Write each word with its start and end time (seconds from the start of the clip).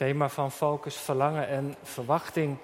Thema 0.00 0.28
van 0.28 0.52
focus, 0.52 0.96
verlangen 0.96 1.48
en 1.48 1.74
verwachting. 1.82 2.56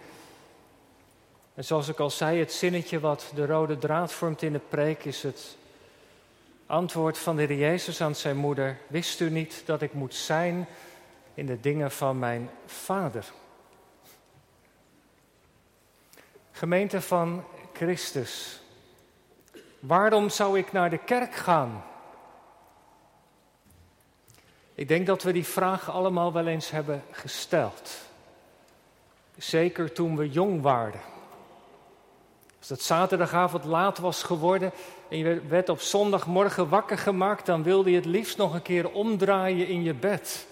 En 1.55 1.65
zoals 1.65 1.89
ik 1.89 1.99
al 1.99 2.11
zei, 2.11 2.39
het 2.39 2.53
zinnetje 2.53 3.01
wat 3.01 3.31
de 3.35 3.47
rode 3.47 3.79
draad 3.79 4.13
vormt 4.13 4.43
in 4.43 4.53
de 4.53 4.61
preek 4.69 5.05
is 5.05 5.23
het 5.23 5.57
antwoord 6.67 7.19
van 7.19 7.37
de 7.37 7.43
Heer 7.43 7.57
Jezus 7.57 8.01
aan 8.01 8.15
zijn 8.15 8.37
moeder. 8.37 8.79
Wist 8.87 9.21
u 9.21 9.31
niet 9.31 9.63
dat 9.67 9.83
ik 9.83 9.93
moet 9.93 10.15
zijn 10.15 10.67
in 11.35 11.47
de 11.47 11.61
dingen 11.61 11.91
van 11.91 12.19
mijn 12.19 12.51
vader? 12.67 13.25
Gemeente 16.53 17.01
van 17.01 17.45
Christus, 17.73 18.61
waarom 19.79 20.31
zou 20.31 20.59
ik 20.59 20.73
naar 20.73 20.91
de 20.91 20.99
kerk 20.99 21.35
gaan? 21.35 21.85
Ik 24.77 24.89
denk 24.89 25.07
dat 25.07 25.23
we 25.23 25.33
die 25.33 25.47
vraag 25.47 25.91
allemaal 25.91 26.33
wel 26.33 26.47
eens 26.47 26.71
hebben 26.71 27.03
gesteld. 27.11 27.91
Zeker 29.37 29.93
toen 29.93 30.17
we 30.17 30.31
jong 30.31 30.63
waren. 30.63 31.01
Als 32.59 32.69
het 32.69 32.83
zaterdagavond 32.83 33.65
laat 33.65 33.99
was 33.99 34.23
geworden 34.23 34.73
en 35.09 35.19
je 35.19 35.41
werd 35.49 35.69
op 35.69 35.81
zondagmorgen 35.81 36.69
wakker 36.69 36.99
gemaakt, 36.99 37.47
dan 37.47 37.63
wilde 37.63 37.91
je 37.91 37.97
het 37.97 38.05
liefst 38.05 38.37
nog 38.37 38.55
een 38.55 38.63
keer 38.63 38.91
omdraaien 38.91 39.69
in 39.69 39.83
je 39.83 39.95
bed. 39.95 40.47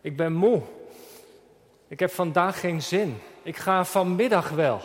Ik 0.00 0.16
ben 0.16 0.32
moe. 0.32 0.62
Ik 1.88 2.00
heb 2.00 2.10
vandaag 2.10 2.60
geen 2.60 2.82
zin. 2.82 3.20
Ik 3.42 3.56
ga 3.56 3.84
vanmiddag 3.84 4.50
wel. 4.50 4.80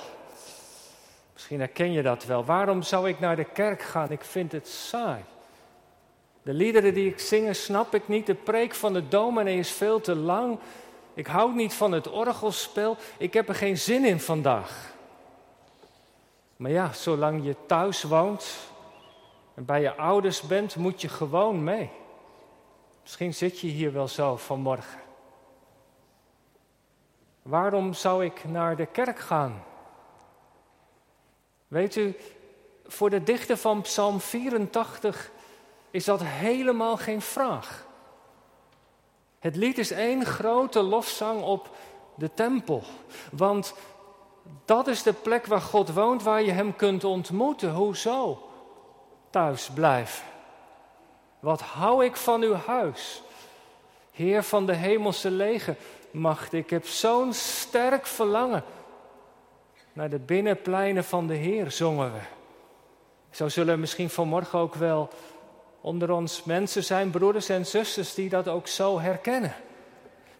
Misschien 1.33 1.59
herken 1.59 1.91
je 1.91 2.01
dat 2.01 2.25
wel. 2.25 2.45
Waarom 2.45 2.81
zou 2.81 3.09
ik 3.09 3.19
naar 3.19 3.35
de 3.35 3.43
kerk 3.53 3.81
gaan? 3.81 4.11
Ik 4.11 4.23
vind 4.23 4.51
het 4.51 4.67
saai. 4.67 5.23
De 6.43 6.53
liederen 6.53 6.93
die 6.93 7.09
ik 7.09 7.19
zing 7.19 7.55
snap 7.55 7.95
ik 7.95 8.07
niet. 8.07 8.25
De 8.25 8.35
preek 8.35 8.75
van 8.75 8.93
de 8.93 9.07
dominee 9.07 9.57
is 9.57 9.71
veel 9.71 10.01
te 10.01 10.15
lang. 10.15 10.59
Ik 11.13 11.27
hou 11.27 11.55
niet 11.55 11.73
van 11.73 11.91
het 11.91 12.09
orgelspel. 12.09 12.97
Ik 13.17 13.33
heb 13.33 13.49
er 13.49 13.55
geen 13.55 13.77
zin 13.77 14.05
in 14.05 14.19
vandaag. 14.19 14.93
Maar 16.55 16.71
ja, 16.71 16.93
zolang 16.93 17.45
je 17.45 17.55
thuis 17.65 18.03
woont 18.03 18.57
en 19.53 19.65
bij 19.65 19.81
je 19.81 19.95
ouders 19.95 20.41
bent, 20.41 20.75
moet 20.75 21.01
je 21.01 21.09
gewoon 21.09 21.63
mee. 21.63 21.89
Misschien 23.01 23.33
zit 23.33 23.59
je 23.59 23.67
hier 23.67 23.93
wel 23.93 24.07
zo 24.07 24.37
vanmorgen. 24.37 24.99
Waarom 27.41 27.93
zou 27.93 28.25
ik 28.25 28.43
naar 28.43 28.75
de 28.75 28.85
kerk 28.85 29.19
gaan? 29.19 29.63
Weet 31.67 31.95
u, 31.95 32.15
voor 32.85 33.09
de 33.09 33.23
dichter 33.23 33.57
van 33.57 33.81
Psalm 33.81 34.19
84 34.19 35.31
is 35.91 36.05
dat 36.05 36.23
helemaal 36.23 36.97
geen 36.97 37.21
vraag. 37.21 37.87
Het 39.39 39.55
lied 39.55 39.77
is 39.77 39.91
één 39.91 40.25
grote 40.25 40.81
lofzang 40.81 41.41
op 41.41 41.69
de 42.15 42.33
tempel. 42.33 42.83
Want 43.31 43.73
dat 44.65 44.87
is 44.87 45.03
de 45.03 45.13
plek 45.13 45.45
waar 45.45 45.61
God 45.61 45.93
woont, 45.93 46.23
waar 46.23 46.41
je 46.41 46.51
Hem 46.51 46.75
kunt 46.75 47.03
ontmoeten. 47.03 47.73
Hoezo? 47.73 48.49
Thuis 49.29 49.69
blijven. 49.73 50.25
Wat 51.39 51.61
hou 51.61 52.05
ik 52.05 52.15
van 52.15 52.41
uw 52.41 52.53
huis? 52.53 53.21
Heer 54.11 54.43
van 54.43 54.65
de 54.65 54.73
hemelse 54.73 55.31
legermacht, 55.31 56.53
ik 56.53 56.69
heb 56.69 56.87
zo'n 56.87 57.33
sterk 57.33 58.05
verlangen 58.05 58.63
naar 59.93 60.09
de 60.09 60.19
binnenpleinen 60.19 61.03
van 61.03 61.27
de 61.27 61.33
Heer, 61.33 61.71
zongen 61.71 62.13
we. 62.13 62.19
Zo 63.29 63.49
zullen 63.49 63.73
er 63.73 63.79
misschien 63.79 64.09
vanmorgen 64.09 64.59
ook 64.59 64.75
wel 64.75 65.09
onder 65.81 66.11
ons 66.11 66.43
mensen 66.43 66.83
zijn, 66.83 67.09
broeders 67.09 67.49
en 67.49 67.65
zusters, 67.65 68.13
die 68.13 68.29
dat 68.29 68.47
ook 68.47 68.67
zo 68.67 68.99
herkennen. 68.99 69.55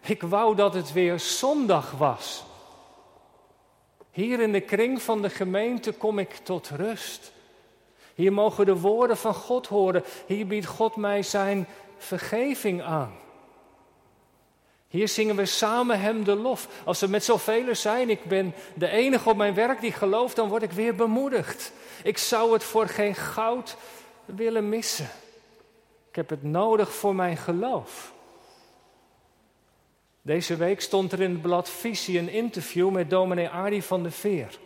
Ik 0.00 0.22
wou 0.22 0.56
dat 0.56 0.74
het 0.74 0.92
weer 0.92 1.20
zondag 1.20 1.90
was. 1.90 2.44
Hier 4.10 4.40
in 4.40 4.52
de 4.52 4.60
kring 4.60 5.02
van 5.02 5.22
de 5.22 5.30
gemeente 5.30 5.92
kom 5.92 6.18
ik 6.18 6.34
tot 6.42 6.68
rust. 6.68 7.32
Hier 8.14 8.32
mogen 8.32 8.66
de 8.66 8.78
woorden 8.78 9.16
van 9.16 9.34
God 9.34 9.66
horen. 9.66 10.04
Hier 10.26 10.46
biedt 10.46 10.66
God 10.66 10.96
mij 10.96 11.22
zijn 11.22 11.66
vergeving 11.98 12.82
aan. 12.82 13.12
Hier 14.88 15.08
zingen 15.08 15.36
we 15.36 15.46
samen 15.46 16.00
Hem 16.00 16.24
de 16.24 16.34
lof. 16.34 16.68
Als 16.84 17.00
we 17.00 17.06
met 17.06 17.24
zoveel 17.24 17.74
zijn, 17.74 18.10
ik 18.10 18.24
ben 18.24 18.54
de 18.74 18.88
enige 18.88 19.28
op 19.28 19.36
mijn 19.36 19.54
werk 19.54 19.80
die 19.80 19.92
gelooft, 19.92 20.36
dan 20.36 20.48
word 20.48 20.62
ik 20.62 20.72
weer 20.72 20.94
bemoedigd. 20.94 21.72
Ik 22.02 22.18
zou 22.18 22.52
het 22.52 22.64
voor 22.64 22.88
geen 22.88 23.14
goud 23.14 23.76
willen 24.24 24.68
missen. 24.68 25.08
Ik 26.10 26.16
heb 26.16 26.28
het 26.28 26.42
nodig 26.42 26.92
voor 26.94 27.14
mijn 27.14 27.36
geloof. 27.36 28.12
Deze 30.22 30.56
week 30.56 30.80
stond 30.80 31.12
er 31.12 31.20
in 31.20 31.30
het 31.30 31.42
blad 31.42 31.68
Visie 31.68 32.18
een 32.18 32.28
interview 32.28 32.90
met 32.90 33.10
dominee 33.10 33.48
Arie 33.48 33.82
van 33.82 34.02
de 34.02 34.10
Veer. 34.10 34.58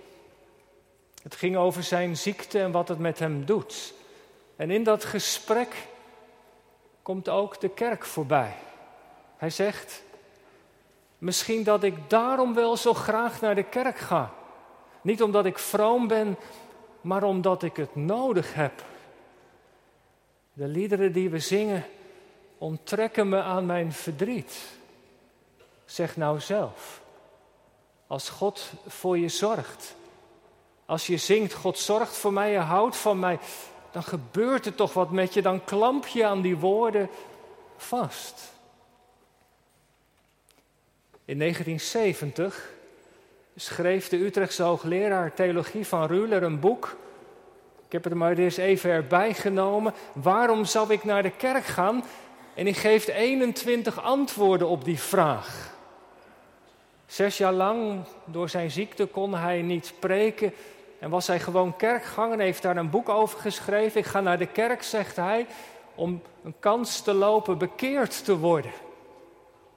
Het 1.23 1.35
ging 1.35 1.57
over 1.57 1.83
zijn 1.83 2.17
ziekte 2.17 2.61
en 2.61 2.71
wat 2.71 2.89
het 2.89 2.99
met 2.99 3.19
hem 3.19 3.45
doet. 3.45 3.95
En 4.57 4.71
in 4.71 4.83
dat 4.83 5.05
gesprek 5.05 5.87
komt 7.03 7.29
ook 7.29 7.61
de 7.61 7.69
kerk 7.69 8.05
voorbij. 8.05 8.55
Hij 9.37 9.51
zegt, 9.51 10.03
misschien 11.19 11.63
dat 11.63 11.83
ik 11.83 12.11
daarom 12.11 12.55
wel 12.55 12.77
zo 12.77 12.95
graag 12.95 13.41
naar 13.41 13.55
de 13.55 13.63
kerk 13.63 13.99
ga. 13.99 14.33
Niet 15.01 15.23
omdat 15.23 15.45
ik 15.47 15.59
vroom 15.59 16.09
ben, 16.09 16.37
maar 17.01 17.23
omdat 17.23 17.63
ik 17.63 17.77
het 17.77 17.97
nodig 17.97 18.55
heb. 18.55 18.85
De 20.55 20.67
liederen 20.67 21.13
die 21.13 21.31
we 21.31 21.39
zingen 21.39 21.85
onttrekken 22.59 23.29
me 23.29 23.43
aan 23.43 23.67
mijn 23.67 23.93
verdriet. 23.93 24.63
Zeg 25.85 26.17
nou 26.17 26.41
zelf, 26.41 27.03
als 28.07 28.29
God 28.29 28.73
voor 28.87 29.19
je 29.19 29.29
zorgt, 29.29 29.95
als 30.87 31.07
je 31.07 31.17
zingt, 31.17 31.53
God 31.53 31.79
zorgt 31.79 32.17
voor 32.17 32.33
mij, 32.33 32.51
je 32.51 32.59
houdt 32.59 32.97
van 32.97 33.19
mij, 33.19 33.39
dan 33.91 34.03
gebeurt 34.03 34.67
er 34.67 34.75
toch 34.75 34.93
wat 34.93 35.11
met 35.11 35.35
je, 35.35 35.43
dan 35.43 35.65
klamp 35.65 36.07
je 36.07 36.27
aan 36.27 36.41
die 36.41 36.57
woorden 36.57 37.09
vast. 37.77 38.53
In 41.25 41.39
1970 41.39 42.73
schreef 43.57 44.09
de 44.09 44.25
Utrechtse 44.25 44.63
hoogleraar 44.63 45.35
theologie 45.35 45.87
van 45.87 46.07
Ruler 46.07 46.43
een 46.43 46.61
boek 46.61 46.97
heb 47.95 48.05
het 48.05 48.15
maar 48.15 48.37
eens 48.37 48.57
even 48.57 48.91
erbij 48.91 49.35
genomen. 49.35 49.95
Waarom 50.13 50.65
zou 50.65 50.93
ik 50.93 51.05
naar 51.05 51.23
de 51.23 51.31
kerk 51.31 51.65
gaan? 51.65 52.05
En 52.55 52.65
hij 52.65 52.75
geeft 52.75 53.09
21 53.09 54.03
antwoorden 54.03 54.69
op 54.69 54.85
die 54.85 54.99
vraag. 54.99 55.73
Zes 57.07 57.39
jaar 57.39 57.53
lang, 57.53 58.05
door 58.25 58.49
zijn 58.49 58.71
ziekte, 58.71 59.07
kon 59.07 59.35
hij 59.35 59.63
niet 59.63 59.87
spreken. 59.87 60.53
En 60.99 61.11
was 61.11 61.27
hij 61.27 61.41
gewoon 61.41 61.77
kerkganger 61.77 62.39
heeft 62.39 62.63
daar 62.63 62.77
een 62.77 62.91
boek 62.91 63.09
over 63.09 63.39
geschreven. 63.39 64.01
Ik 64.01 64.07
ga 64.07 64.21
naar 64.21 64.39
de 64.39 64.47
kerk, 64.47 64.83
zegt 64.83 65.17
hij, 65.17 65.47
om 65.95 66.23
een 66.45 66.55
kans 66.59 67.01
te 67.01 67.13
lopen 67.13 67.59
bekeerd 67.59 68.25
te 68.25 68.39
worden. 68.39 68.73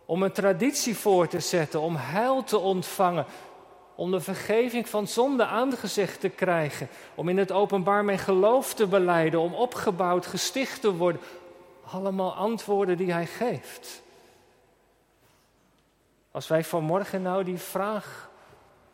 Om 0.05 0.23
een 0.23 0.31
traditie 0.31 0.97
voor 0.97 1.27
te 1.27 1.39
zetten, 1.39 1.81
om 1.81 1.95
heil 1.97 2.43
te 2.43 2.57
ontvangen, 2.57 3.25
om 3.97 4.11
de 4.11 4.19
vergeving 4.19 4.89
van 4.89 5.07
zonde 5.07 5.45
aangezicht 5.45 6.19
te 6.19 6.29
krijgen, 6.29 6.89
om 7.15 7.29
in 7.29 7.37
het 7.37 7.51
openbaar 7.51 8.05
mijn 8.05 8.19
geloof 8.19 8.73
te 8.73 8.87
beleiden, 8.87 9.39
om 9.39 9.53
opgebouwd, 9.53 10.25
gesticht 10.25 10.81
te 10.81 10.95
worden. 10.95 11.21
Allemaal 11.91 12.33
antwoorden 12.33 12.97
die 12.97 13.13
hij 13.13 13.25
geeft. 13.25 14.01
Als 16.31 16.47
wij 16.47 16.63
vanmorgen 16.63 17.21
nou 17.21 17.43
die 17.43 17.57
vraag 17.57 18.29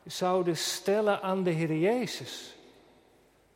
zouden 0.06 0.58
stellen 0.58 1.22
aan 1.22 1.44
de 1.44 1.50
Heer 1.50 1.78
Jezus. 1.78 2.56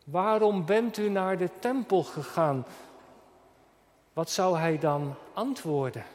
Waarom 0.03 0.66
bent 0.66 0.97
u 0.97 1.09
naar 1.09 1.38
de 1.38 1.50
tempel 1.59 2.03
gegaan? 2.03 2.66
Wat 4.13 4.30
zou 4.30 4.57
hij 4.57 4.80
dan 4.80 5.16
antwoorden? 5.34 6.06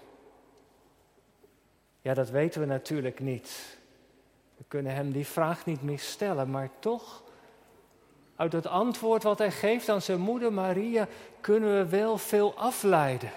Ja, 2.00 2.15
dat 2.15 2.31
weten 2.31 2.60
we 2.60 2.66
natuurlijk 2.66 3.21
niet. 3.21 3.80
Kunnen 4.72 4.95
hem 4.95 5.13
die 5.13 5.27
vraag 5.27 5.66
niet 5.66 5.83
meer 5.83 5.98
stellen, 5.98 6.51
maar 6.51 6.69
toch, 6.78 7.22
uit 8.36 8.53
het 8.53 8.66
antwoord 8.66 9.22
wat 9.22 9.39
hij 9.39 9.51
geeft 9.51 9.89
aan 9.89 10.03
zijn 10.03 10.21
moeder 10.21 10.53
Maria, 10.53 11.09
kunnen 11.41 11.77
we 11.77 11.89
wel 11.89 12.19
veel 12.19 12.54
afleiden. 12.57 13.30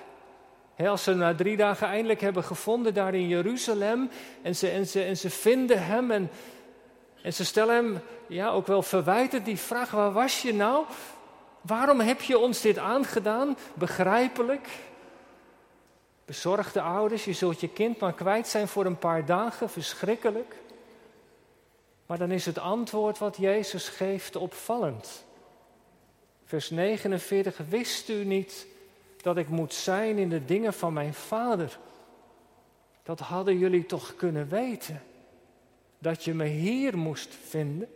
als 0.78 1.04
ze 1.04 1.14
na 1.14 1.36
drie 1.36 1.58
dagen 1.58 1.88
eindelijk 1.88 2.22
hebben 2.22 2.44
gevonden 2.44 2.94
daar 2.94 3.14
in 3.14 3.28
Jeruzalem 3.28 4.10
en 4.42 4.56
ze, 4.56 4.70
en 4.70 4.88
ze, 4.88 5.04
en 5.04 5.18
ze 5.18 5.30
vinden 5.30 5.86
hem 5.86 6.12
en, 6.12 6.30
en 7.22 7.34
ze 7.34 7.46
stellen 7.46 7.76
hem 7.76 8.00
ja, 8.28 8.50
ook 8.50 8.68
wel 8.68 8.82
verwijtend 8.82 9.46
die 9.46 9.58
vraag, 9.58 9.92
waar 9.92 10.14
was 10.14 10.42
je 10.42 10.54
nou? 10.54 10.86
Waarom 11.62 12.00
heb 12.00 12.22
je 12.22 12.38
ons 12.38 12.62
dit 12.62 12.78
aangedaan? 12.78 13.58
Begrijpelijk. 13.74 14.68
Bezorgde 16.26 16.82
ouders, 16.82 17.26
je 17.26 17.34
zult 17.34 17.60
je 17.60 17.70
kind 17.70 18.00
maar 18.00 18.14
kwijt 18.14 18.48
zijn 18.48 18.68
voor 18.68 18.86
een 18.86 19.00
paar 19.00 19.26
dagen, 19.26 19.70
verschrikkelijk. 19.70 20.64
Maar 22.06 22.18
dan 22.18 22.32
is 22.32 22.46
het 22.46 22.58
antwoord 22.58 23.18
wat 23.18 23.38
Jezus 23.38 23.90
geeft 23.90 24.36
opvallend. 24.36 25.26
Vers 26.46 26.70
49, 26.70 27.58
wist 27.70 28.10
u 28.10 28.26
niet 28.26 28.68
dat 29.22 29.38
ik 29.38 29.48
moet 29.48 29.74
zijn 29.74 30.18
in 30.18 30.30
de 30.30 30.46
dingen 30.46 30.74
van 30.74 30.94
mijn 30.94 31.14
vader? 31.14 31.80
Dat 33.04 33.20
hadden 33.20 33.58
jullie 33.58 33.86
toch 33.86 34.16
kunnen 34.16 34.50
weten. 34.50 35.04
Dat 36.00 36.24
je 36.24 36.34
me 36.34 36.46
hier 36.46 36.98
moest 36.98 37.34
vinden. 37.48 37.88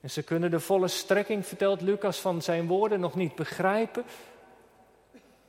En 0.00 0.10
ze 0.10 0.22
kunnen 0.22 0.50
de 0.50 0.60
volle 0.60 0.88
strekking, 0.88 1.46
vertelt 1.46 1.80
Lucas, 1.80 2.18
van 2.18 2.42
zijn 2.42 2.66
woorden 2.66 3.00
nog 3.00 3.14
niet 3.14 3.34
begrijpen. 3.34 4.04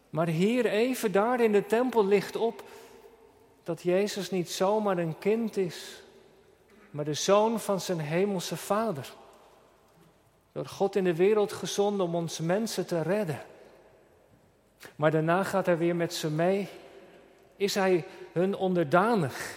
Maar 0.09 0.27
hier 0.27 0.65
even 0.65 1.11
daar 1.11 1.41
in 1.41 1.51
de 1.51 1.65
tempel 1.65 2.05
ligt 2.05 2.35
op 2.35 2.63
dat 3.63 3.81
Jezus 3.81 4.31
niet 4.31 4.50
zomaar 4.50 4.97
een 4.97 5.17
kind 5.17 5.57
is, 5.57 6.01
maar 6.97 7.05
de 7.05 7.13
zoon 7.13 7.59
van 7.59 7.81
zijn 7.81 7.99
hemelse 7.99 8.55
vader. 8.55 9.13
Door 10.51 10.65
God 10.65 10.95
in 10.95 11.03
de 11.03 11.15
wereld 11.15 11.53
gezonden 11.53 12.05
om 12.05 12.15
ons 12.15 12.39
mensen 12.39 12.85
te 12.85 13.01
redden. 13.01 13.41
Maar 14.95 15.11
daarna 15.11 15.44
gaat 15.44 15.65
hij 15.65 15.77
weer 15.77 15.95
met 15.95 16.13
ze 16.13 16.29
mee. 16.29 16.67
Is 17.55 17.75
hij 17.75 18.05
hun 18.31 18.55
onderdanig? 18.55 19.55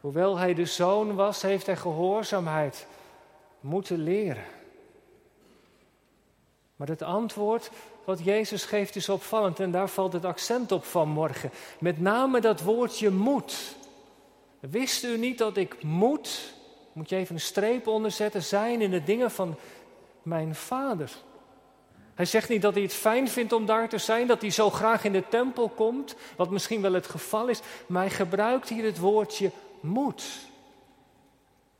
Hoewel 0.00 0.36
hij 0.36 0.54
de 0.54 0.66
zoon 0.66 1.14
was, 1.14 1.42
heeft 1.42 1.66
hij 1.66 1.76
gehoorzaamheid 1.76 2.86
moeten 3.60 3.98
leren. 3.98 4.44
Maar 6.76 6.88
het 6.88 7.02
antwoord 7.02 7.70
wat 8.04 8.24
Jezus 8.24 8.64
geeft 8.64 8.96
is 8.96 9.08
opvallend 9.08 9.60
en 9.60 9.70
daar 9.70 9.88
valt 9.88 10.12
het 10.12 10.24
accent 10.24 10.72
op 10.72 10.84
vanmorgen. 10.84 11.50
Met 11.78 12.00
name 12.00 12.40
dat 12.40 12.60
woordje 12.60 13.10
moet. 13.10 13.80
Wist 14.70 15.04
u 15.04 15.18
niet 15.18 15.38
dat 15.38 15.56
ik 15.56 15.82
moet, 15.82 16.52
moet 16.92 17.08
je 17.08 17.16
even 17.16 17.34
een 17.34 17.40
streep 17.40 17.86
onderzetten, 17.86 18.42
zijn 18.42 18.80
in 18.80 18.90
de 18.90 19.02
dingen 19.02 19.30
van 19.30 19.58
mijn 20.22 20.54
vader? 20.54 21.10
Hij 22.14 22.24
zegt 22.24 22.48
niet 22.48 22.62
dat 22.62 22.74
hij 22.74 22.82
het 22.82 22.94
fijn 22.94 23.28
vindt 23.28 23.52
om 23.52 23.66
daar 23.66 23.88
te 23.88 23.98
zijn, 23.98 24.26
dat 24.26 24.40
hij 24.40 24.50
zo 24.50 24.70
graag 24.70 25.04
in 25.04 25.12
de 25.12 25.28
tempel 25.28 25.68
komt, 25.68 26.14
wat 26.36 26.50
misschien 26.50 26.80
wel 26.80 26.92
het 26.92 27.06
geval 27.06 27.48
is, 27.48 27.60
maar 27.86 28.02
hij 28.02 28.10
gebruikt 28.10 28.68
hier 28.68 28.84
het 28.84 28.98
woordje 28.98 29.50
moet. 29.80 30.24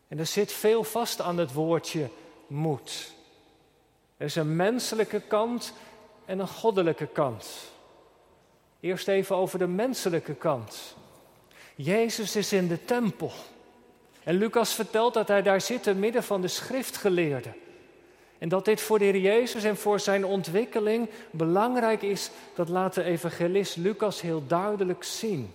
En 0.09 0.19
er 0.19 0.27
zit 0.27 0.53
veel 0.53 0.85
vast 0.85 1.21
aan 1.21 1.39
het 1.39 1.53
woordje 1.53 2.09
moet. 2.47 3.13
Er 4.17 4.27
is 4.27 4.37
een 4.37 4.57
menselijke 4.57 5.21
kant 5.21 5.73
en 6.25 6.39
een 6.39 6.49
goddelijke 6.49 7.07
kant. 7.07 7.73
Eerst 8.81 9.09
even 9.09 9.37
over 9.37 9.59
de 9.59 9.67
menselijke 9.67 10.35
kant. 10.35 10.97
Jezus 11.75 12.37
is 12.37 12.53
in 12.53 12.69
de 12.69 12.85
tempel. 12.85 13.33
En 14.25 14.35
Lucas 14.35 14.75
vertelt 14.75 15.15
dat 15.15 15.29
hij 15.29 15.43
daar 15.43 15.61
zit 15.61 15.97
midden 15.99 16.23
van 16.23 16.41
de 16.41 16.49
schriftgeleerden. 16.49 17.55
En 18.39 18.49
dat 18.49 18.65
dit 18.65 18.81
voor 18.81 18.99
de 18.99 19.05
Heer 19.05 19.19
Jezus 19.19 19.65
en 19.65 19.77
voor 19.77 20.01
zijn 20.01 20.25
ontwikkeling 20.25 21.09
belangrijk 21.31 22.03
is, 22.03 22.31
dat 22.55 22.69
laat 22.69 22.95
de 22.95 23.03
evangelist 23.03 23.77
Lucas 23.77 24.21
heel 24.21 24.47
duidelijk 24.47 25.05
zien. 25.05 25.53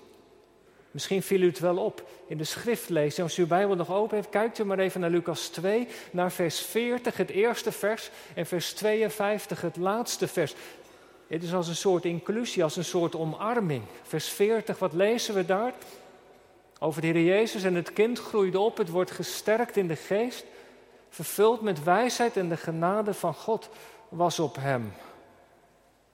Misschien 0.92 1.24
viel 1.24 1.42
u 1.42 1.48
het 1.48 1.60
wel 1.60 1.78
op 1.78 2.10
in 2.28 2.38
de 2.38 2.44
schriftlezing. 2.44 3.28
Als 3.28 3.38
u 3.38 3.42
uw 3.42 3.48
Bijbel 3.48 3.76
nog 3.76 3.92
open 3.92 4.16
heeft, 4.16 4.30
kijkt 4.30 4.60
u 4.60 4.64
maar 4.64 4.80
even 4.80 5.00
naar 5.00 5.10
Lucas 5.10 5.48
2, 5.48 5.88
naar 6.12 6.32
vers 6.32 6.60
40, 6.60 7.18
het 7.18 7.30
eerste 7.30 7.72
vers, 7.72 8.10
en 8.34 8.46
vers 8.46 8.74
52, 8.74 9.62
het 9.62 9.78
laatste 9.78 10.28
vers. 10.28 10.54
Het 11.28 11.44
is 11.44 11.54
als 11.54 11.68
een 11.68 11.76
soort 11.76 12.06
inclusie, 12.06 12.64
als 12.64 12.76
een 12.76 12.86
soort 12.86 13.16
omarming. 13.16 13.84
Vers 14.04 14.28
40, 14.30 14.80
wat 14.80 14.94
lezen 14.94 15.34
we 15.34 15.46
daar? 15.46 15.74
Over 16.80 17.02
de 17.02 17.08
Heer 17.08 17.24
Jezus 17.24 17.64
en 17.64 17.76
het 17.76 17.94
kind 17.94 18.20
groeide 18.20 18.60
op, 18.60 18.78
het 18.78 18.90
wordt 18.90 19.12
gesterkt 19.12 19.78
in 19.78 19.88
de 19.88 19.96
geest, 19.96 20.46
vervuld 21.10 21.62
met 21.62 21.84
wijsheid 21.84 22.38
en 22.38 22.50
de 22.50 22.58
genade 22.58 23.14
van 23.14 23.34
God 23.34 23.70
was 24.10 24.40
op 24.40 24.56
hem. 24.56 24.94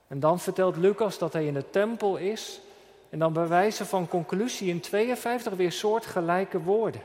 En 0.08 0.20
dan 0.20 0.40
vertelt 0.40 0.76
Lucas 0.76 1.18
dat 1.18 1.32
hij 1.32 1.46
in 1.46 1.54
de 1.54 1.70
tempel 1.70 2.16
is 2.16 2.60
en 3.10 3.18
dan 3.18 3.32
bij 3.32 3.48
wijze 3.48 3.84
van 3.84 4.08
conclusie 4.08 4.68
in 4.68 4.80
52 4.80 5.52
weer 5.52 5.72
soortgelijke 5.72 6.60
woorden. 6.60 7.02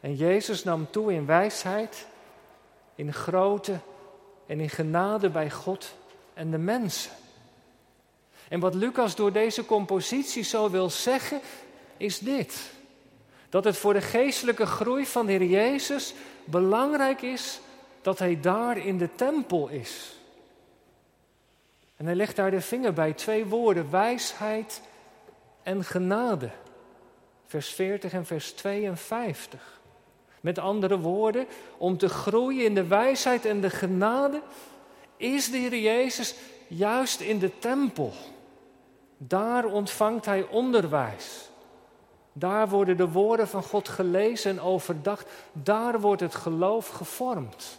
En 0.00 0.14
Jezus 0.14 0.64
nam 0.64 0.90
toe 0.90 1.12
in 1.12 1.26
wijsheid, 1.26 2.06
in 2.94 3.12
grootte 3.12 3.78
en 4.46 4.60
in 4.60 4.70
genade 4.70 5.30
bij 5.30 5.50
God 5.50 5.94
en 6.34 6.50
de 6.50 6.58
mensen. 6.58 7.12
En 8.48 8.60
wat 8.60 8.74
Lucas 8.74 9.14
door 9.14 9.32
deze 9.32 9.64
compositie 9.64 10.42
zo 10.42 10.70
wil 10.70 10.90
zeggen, 10.90 11.40
is 11.96 12.18
dit. 12.18 12.70
Dat 13.48 13.64
het 13.64 13.76
voor 13.76 13.92
de 13.92 14.00
geestelijke 14.00 14.66
groei 14.66 15.06
van 15.06 15.26
de 15.26 15.32
Heer 15.32 15.44
Jezus 15.44 16.14
belangrijk 16.44 17.22
is 17.22 17.60
dat 18.02 18.18
hij 18.18 18.40
daar 18.40 18.78
in 18.78 18.98
de 18.98 19.14
tempel 19.14 19.68
is. 19.68 20.16
En 21.96 22.06
hij 22.06 22.14
legt 22.14 22.36
daar 22.36 22.50
de 22.50 22.60
vinger 22.60 22.92
bij 22.92 23.12
twee 23.12 23.46
woorden, 23.46 23.90
wijsheid 23.90 24.80
en 25.62 25.84
genade. 25.84 26.50
Vers 27.46 27.68
40 27.68 28.12
en 28.12 28.26
vers 28.26 28.52
52. 28.52 29.80
Met 30.40 30.58
andere 30.58 30.98
woorden, 30.98 31.46
om 31.76 31.98
te 31.98 32.08
groeien 32.08 32.64
in 32.64 32.74
de 32.74 32.86
wijsheid 32.86 33.44
en 33.44 33.60
de 33.60 33.70
genade, 33.70 34.42
is 35.16 35.50
de 35.50 35.56
Heer 35.56 35.78
Jezus 35.78 36.34
juist 36.68 37.20
in 37.20 37.38
de 37.38 37.58
tempel. 37.58 38.12
Daar 39.16 39.64
ontvangt 39.64 40.24
hij 40.24 40.46
onderwijs. 40.48 41.50
Daar 42.38 42.68
worden 42.68 42.96
de 42.96 43.08
woorden 43.08 43.48
van 43.48 43.62
God 43.62 43.88
gelezen 43.88 44.50
en 44.50 44.60
overdacht. 44.60 45.28
Daar 45.52 46.00
wordt 46.00 46.20
het 46.20 46.34
geloof 46.34 46.88
gevormd. 46.88 47.78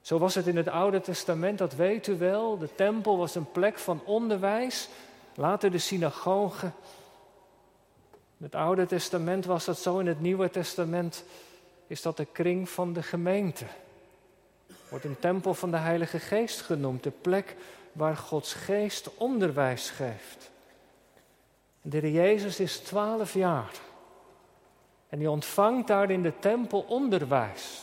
Zo 0.00 0.18
was 0.18 0.34
het 0.34 0.46
in 0.46 0.56
het 0.56 0.68
Oude 0.68 1.00
Testament, 1.00 1.58
dat 1.58 1.74
weet 1.74 2.06
u 2.06 2.18
wel. 2.18 2.58
De 2.58 2.74
tempel 2.74 3.16
was 3.18 3.34
een 3.34 3.52
plek 3.52 3.78
van 3.78 4.00
onderwijs 4.04 4.88
Later 5.34 5.70
de 5.70 5.78
synagoge. 5.78 6.66
In 8.38 8.44
het 8.44 8.54
Oude 8.54 8.86
Testament 8.86 9.44
was 9.44 9.64
dat 9.64 9.78
zo, 9.78 9.98
in 9.98 10.06
het 10.06 10.20
Nieuwe 10.20 10.50
Testament 10.50 11.24
is 11.86 12.02
dat 12.02 12.16
de 12.16 12.24
kring 12.24 12.68
van 12.68 12.92
de 12.92 13.02
gemeente. 13.02 13.64
Wordt 14.88 15.04
een 15.04 15.18
tempel 15.18 15.54
van 15.54 15.70
de 15.70 15.76
Heilige 15.76 16.18
Geest 16.18 16.60
genoemd, 16.60 17.02
de 17.02 17.10
plek 17.10 17.56
waar 17.92 18.16
Gods 18.16 18.54
Geest 18.54 19.10
onderwijs 19.16 19.90
geeft. 19.90 20.50
De 21.86 21.98
Heer 21.98 22.10
Jezus 22.10 22.60
is 22.60 22.78
twaalf 22.78 23.34
jaar 23.34 23.72
en 25.08 25.18
hij 25.18 25.28
ontvangt 25.28 25.86
daar 25.86 26.10
in 26.10 26.22
de 26.22 26.38
tempel 26.38 26.80
onderwijs. 26.80 27.82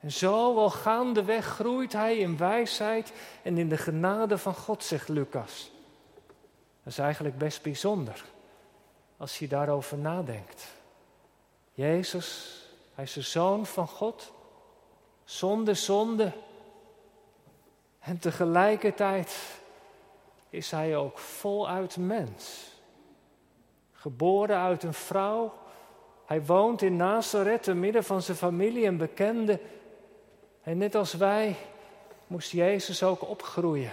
En 0.00 0.12
zo 0.12 0.56
al 0.56 0.70
gaandeweg 0.70 1.46
groeit 1.46 1.92
hij 1.92 2.16
in 2.16 2.36
wijsheid 2.36 3.12
en 3.42 3.58
in 3.58 3.68
de 3.68 3.76
genade 3.76 4.38
van 4.38 4.54
God, 4.54 4.84
zegt 4.84 5.08
Lucas. 5.08 5.70
Dat 6.82 6.92
is 6.92 6.98
eigenlijk 6.98 7.38
best 7.38 7.62
bijzonder 7.62 8.24
als 9.16 9.38
je 9.38 9.48
daarover 9.48 9.98
nadenkt. 9.98 10.66
Jezus, 11.72 12.60
hij 12.94 13.04
is 13.04 13.12
de 13.12 13.22
zoon 13.22 13.66
van 13.66 13.88
God, 13.88 14.32
zonder 15.24 15.76
zonde. 15.76 16.32
En 17.98 18.18
tegelijkertijd 18.18 19.36
is 20.50 20.70
hij 20.70 20.96
ook 20.96 21.18
voluit 21.18 21.96
mens. 21.96 22.74
Geboren 24.06 24.56
uit 24.56 24.82
een 24.82 24.94
vrouw. 24.94 25.52
Hij 26.26 26.44
woont 26.44 26.82
in 26.82 26.96
Nazareth, 26.96 27.62
te 27.62 27.74
midden 27.74 28.04
van 28.04 28.22
zijn 28.22 28.36
familie 28.36 28.86
en 28.86 28.96
bekenden. 28.96 29.60
En 30.62 30.78
net 30.78 30.94
als 30.94 31.14
wij 31.14 31.56
moest 32.26 32.50
Jezus 32.50 33.02
ook 33.02 33.28
opgroeien. 33.28 33.90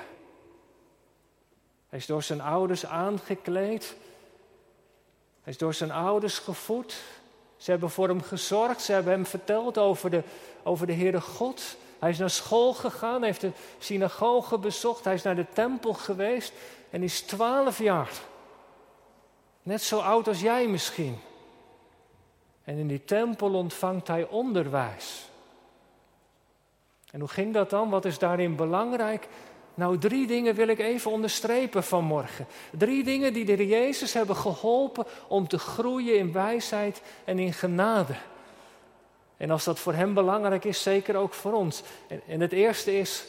Hij 1.89 1.99
is 1.99 2.05
door 2.05 2.23
zijn 2.23 2.41
ouders 2.41 2.85
aangekleed. 2.85 3.95
Hij 5.41 5.53
is 5.53 5.57
door 5.57 5.73
zijn 5.73 5.91
ouders 5.91 6.39
gevoed. 6.39 7.01
Ze 7.57 7.71
hebben 7.71 7.89
voor 7.89 8.07
hem 8.07 8.21
gezorgd. 8.21 8.81
Ze 8.81 8.91
hebben 8.91 9.13
hem 9.13 9.25
verteld 9.25 9.77
over 9.77 10.09
de, 10.09 10.23
over 10.63 10.87
de 10.87 10.93
Heere 10.93 11.21
God. 11.21 11.77
Hij 11.99 12.09
is 12.09 12.17
naar 12.17 12.29
school 12.29 12.73
gegaan, 12.73 13.23
heeft 13.23 13.41
de 13.41 13.51
synagoge 13.79 14.57
bezocht. 14.57 15.03
Hij 15.03 15.13
is 15.13 15.23
naar 15.23 15.35
de 15.35 15.47
tempel 15.53 15.93
geweest 15.93 16.53
en 16.89 17.03
is 17.03 17.21
twaalf 17.21 17.77
jaar. 17.77 18.09
Net 19.63 19.81
zo 19.81 19.99
oud 19.99 20.27
als 20.27 20.41
jij 20.41 20.67
misschien. 20.67 21.17
En 22.63 22.77
in 22.77 22.87
die 22.87 23.05
tempel 23.05 23.53
ontvangt 23.53 24.07
hij 24.07 24.27
onderwijs. 24.27 25.29
En 27.11 27.19
hoe 27.19 27.29
ging 27.29 27.53
dat 27.53 27.69
dan? 27.69 27.89
Wat 27.89 28.05
is 28.05 28.19
daarin 28.19 28.55
belangrijk? 28.55 29.27
Nou, 29.73 29.97
drie 29.97 30.27
dingen 30.27 30.55
wil 30.55 30.67
ik 30.67 30.79
even 30.79 31.11
onderstrepen 31.11 31.83
vanmorgen. 31.83 32.47
Drie 32.71 33.03
dingen 33.03 33.33
die 33.33 33.45
de 33.45 33.67
Jezus 33.67 34.13
hebben 34.13 34.35
geholpen 34.35 35.05
om 35.27 35.47
te 35.47 35.59
groeien 35.59 36.17
in 36.17 36.31
wijsheid 36.31 37.01
en 37.23 37.39
in 37.39 37.53
genade. 37.53 38.15
En 39.37 39.51
als 39.51 39.63
dat 39.63 39.79
voor 39.79 39.93
hem 39.93 40.13
belangrijk 40.13 40.63
is, 40.63 40.83
zeker 40.83 41.15
ook 41.15 41.33
voor 41.33 41.53
ons. 41.53 41.83
En, 42.07 42.21
en 42.27 42.39
het 42.39 42.51
eerste 42.51 42.97
is 42.97 43.25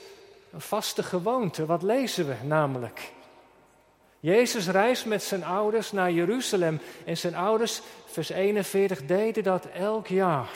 een 0.53 0.61
vaste 0.61 1.03
gewoonte. 1.03 1.67
Wat 1.67 1.83
lezen 1.83 2.27
we 2.27 2.35
namelijk? 2.43 3.13
Jezus 4.25 4.67
reist 4.67 5.07
met 5.07 5.23
zijn 5.23 5.45
ouders 5.45 5.93
naar 5.93 6.13
Jeruzalem. 6.13 6.81
En 7.05 7.17
zijn 7.17 7.35
ouders, 7.35 7.81
vers 8.05 8.29
41, 8.29 9.07
deden 9.07 9.43
dat 9.43 9.67
elk 9.67 10.07
jaar. 10.07 10.49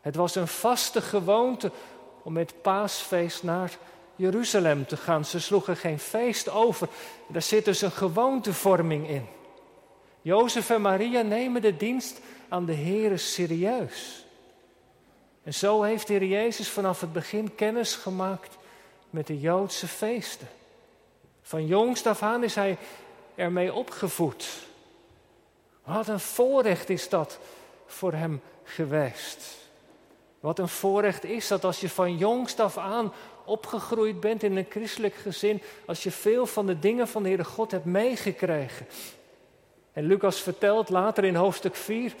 Het 0.00 0.16
was 0.16 0.34
een 0.34 0.48
vaste 0.48 1.00
gewoonte 1.00 1.70
om 2.22 2.32
met 2.32 2.62
paasfeest 2.62 3.42
naar 3.42 3.76
Jeruzalem 4.16 4.86
te 4.86 4.96
gaan. 4.96 5.24
Ze 5.24 5.40
sloegen 5.40 5.76
geen 5.76 5.98
feest 5.98 6.48
over. 6.48 6.88
Daar 7.28 7.42
zit 7.42 7.64
dus 7.64 7.80
een 7.80 7.90
gewoontevorming 7.90 9.08
in. 9.08 9.26
Jozef 10.22 10.70
en 10.70 10.80
Maria 10.80 11.22
nemen 11.22 11.62
de 11.62 11.76
dienst 11.76 12.20
aan 12.48 12.64
de 12.64 12.72
Heer 12.72 13.18
serieus. 13.18 14.24
En 15.42 15.54
zo 15.54 15.82
heeft 15.82 16.06
de 16.06 16.12
Heer 16.12 16.24
Jezus 16.24 16.68
vanaf 16.68 17.00
het 17.00 17.12
begin 17.12 17.54
kennis 17.54 17.94
gemaakt 17.94 18.56
met 19.10 19.26
de 19.26 19.40
Joodse 19.40 19.88
feesten. 19.88 20.48
Van 21.46 21.66
jongst 21.66 22.06
af 22.06 22.22
aan 22.22 22.44
is 22.44 22.54
hij 22.54 22.78
ermee 23.34 23.72
opgevoed. 23.72 24.46
Wat 25.84 26.08
een 26.08 26.20
voorrecht 26.20 26.88
is 26.90 27.08
dat 27.08 27.38
voor 27.86 28.12
hem 28.12 28.40
geweest. 28.62 29.56
Wat 30.40 30.58
een 30.58 30.68
voorrecht 30.68 31.24
is 31.24 31.48
dat 31.48 31.64
als 31.64 31.80
je 31.80 31.88
van 31.88 32.16
jongst 32.16 32.60
af 32.60 32.78
aan 32.78 33.12
opgegroeid 33.44 34.20
bent 34.20 34.42
in 34.42 34.56
een 34.56 34.66
christelijk 34.70 35.14
gezin, 35.14 35.62
als 35.86 36.02
je 36.02 36.10
veel 36.10 36.46
van 36.46 36.66
de 36.66 36.78
dingen 36.78 37.08
van 37.08 37.22
de 37.22 37.28
Heere 37.28 37.44
God 37.44 37.70
hebt 37.70 37.84
meegekregen. 37.84 38.86
En 39.92 40.04
Lucas 40.04 40.40
vertelt 40.40 40.88
later 40.88 41.24
in 41.24 41.34
hoofdstuk 41.34 41.74
4 41.74 42.14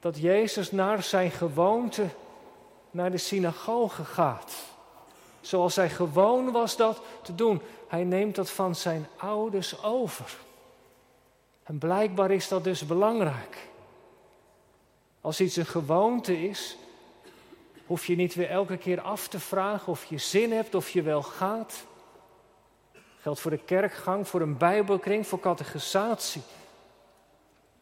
dat 0.00 0.18
Jezus 0.18 0.70
naar 0.70 1.02
zijn 1.02 1.30
gewoonte 1.30 2.04
naar 2.90 3.10
de 3.10 3.18
synagoge 3.18 4.04
gaat. 4.04 4.54
Zoals 5.40 5.76
hij 5.76 5.90
gewoon 5.90 6.52
was 6.52 6.76
dat 6.76 7.00
te 7.22 7.34
doen. 7.34 7.60
Hij 7.94 8.04
neemt 8.04 8.34
dat 8.34 8.50
van 8.50 8.74
zijn 8.74 9.06
ouders 9.16 9.82
over. 9.82 10.36
En 11.62 11.78
blijkbaar 11.78 12.30
is 12.30 12.48
dat 12.48 12.64
dus 12.64 12.86
belangrijk. 12.86 13.68
Als 15.20 15.40
iets 15.40 15.56
een 15.56 15.66
gewoonte 15.66 16.48
is, 16.48 16.76
hoef 17.86 18.06
je 18.06 18.16
niet 18.16 18.34
weer 18.34 18.50
elke 18.50 18.76
keer 18.76 19.00
af 19.00 19.28
te 19.28 19.40
vragen 19.40 19.92
of 19.92 20.04
je 20.04 20.18
zin 20.18 20.52
hebt, 20.52 20.74
of 20.74 20.90
je 20.90 21.02
wel 21.02 21.22
gaat. 21.22 21.86
Geldt 23.20 23.40
voor 23.40 23.50
de 23.50 23.64
kerkgang, 23.64 24.28
voor 24.28 24.40
een 24.40 24.56
bijbelkring, 24.56 25.26
voor 25.26 25.40
catechisatie. 25.40 26.42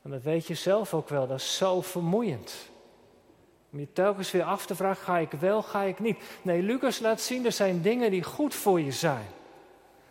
En 0.03 0.11
dat 0.11 0.23
weet 0.23 0.47
je 0.47 0.55
zelf 0.55 0.95
ook 0.95 1.09
wel, 1.09 1.27
dat 1.27 1.41
is 1.41 1.57
zo 1.57 1.81
vermoeiend. 1.81 2.55
Om 3.73 3.79
je 3.79 3.93
telkens 3.93 4.31
weer 4.31 4.45
af 4.45 4.67
te 4.67 4.75
vragen, 4.75 5.05
ga 5.05 5.19
ik 5.19 5.31
wel, 5.31 5.63
ga 5.63 5.83
ik 5.83 5.99
niet. 5.99 6.19
Nee, 6.43 6.63
Lucas 6.63 6.99
laat 6.99 7.21
zien, 7.21 7.45
er 7.45 7.53
zijn 7.53 7.83
dingen 7.83 8.11
die 8.11 8.23
goed 8.23 8.55
voor 8.55 8.81
je 8.81 8.93
zijn. 8.93 9.27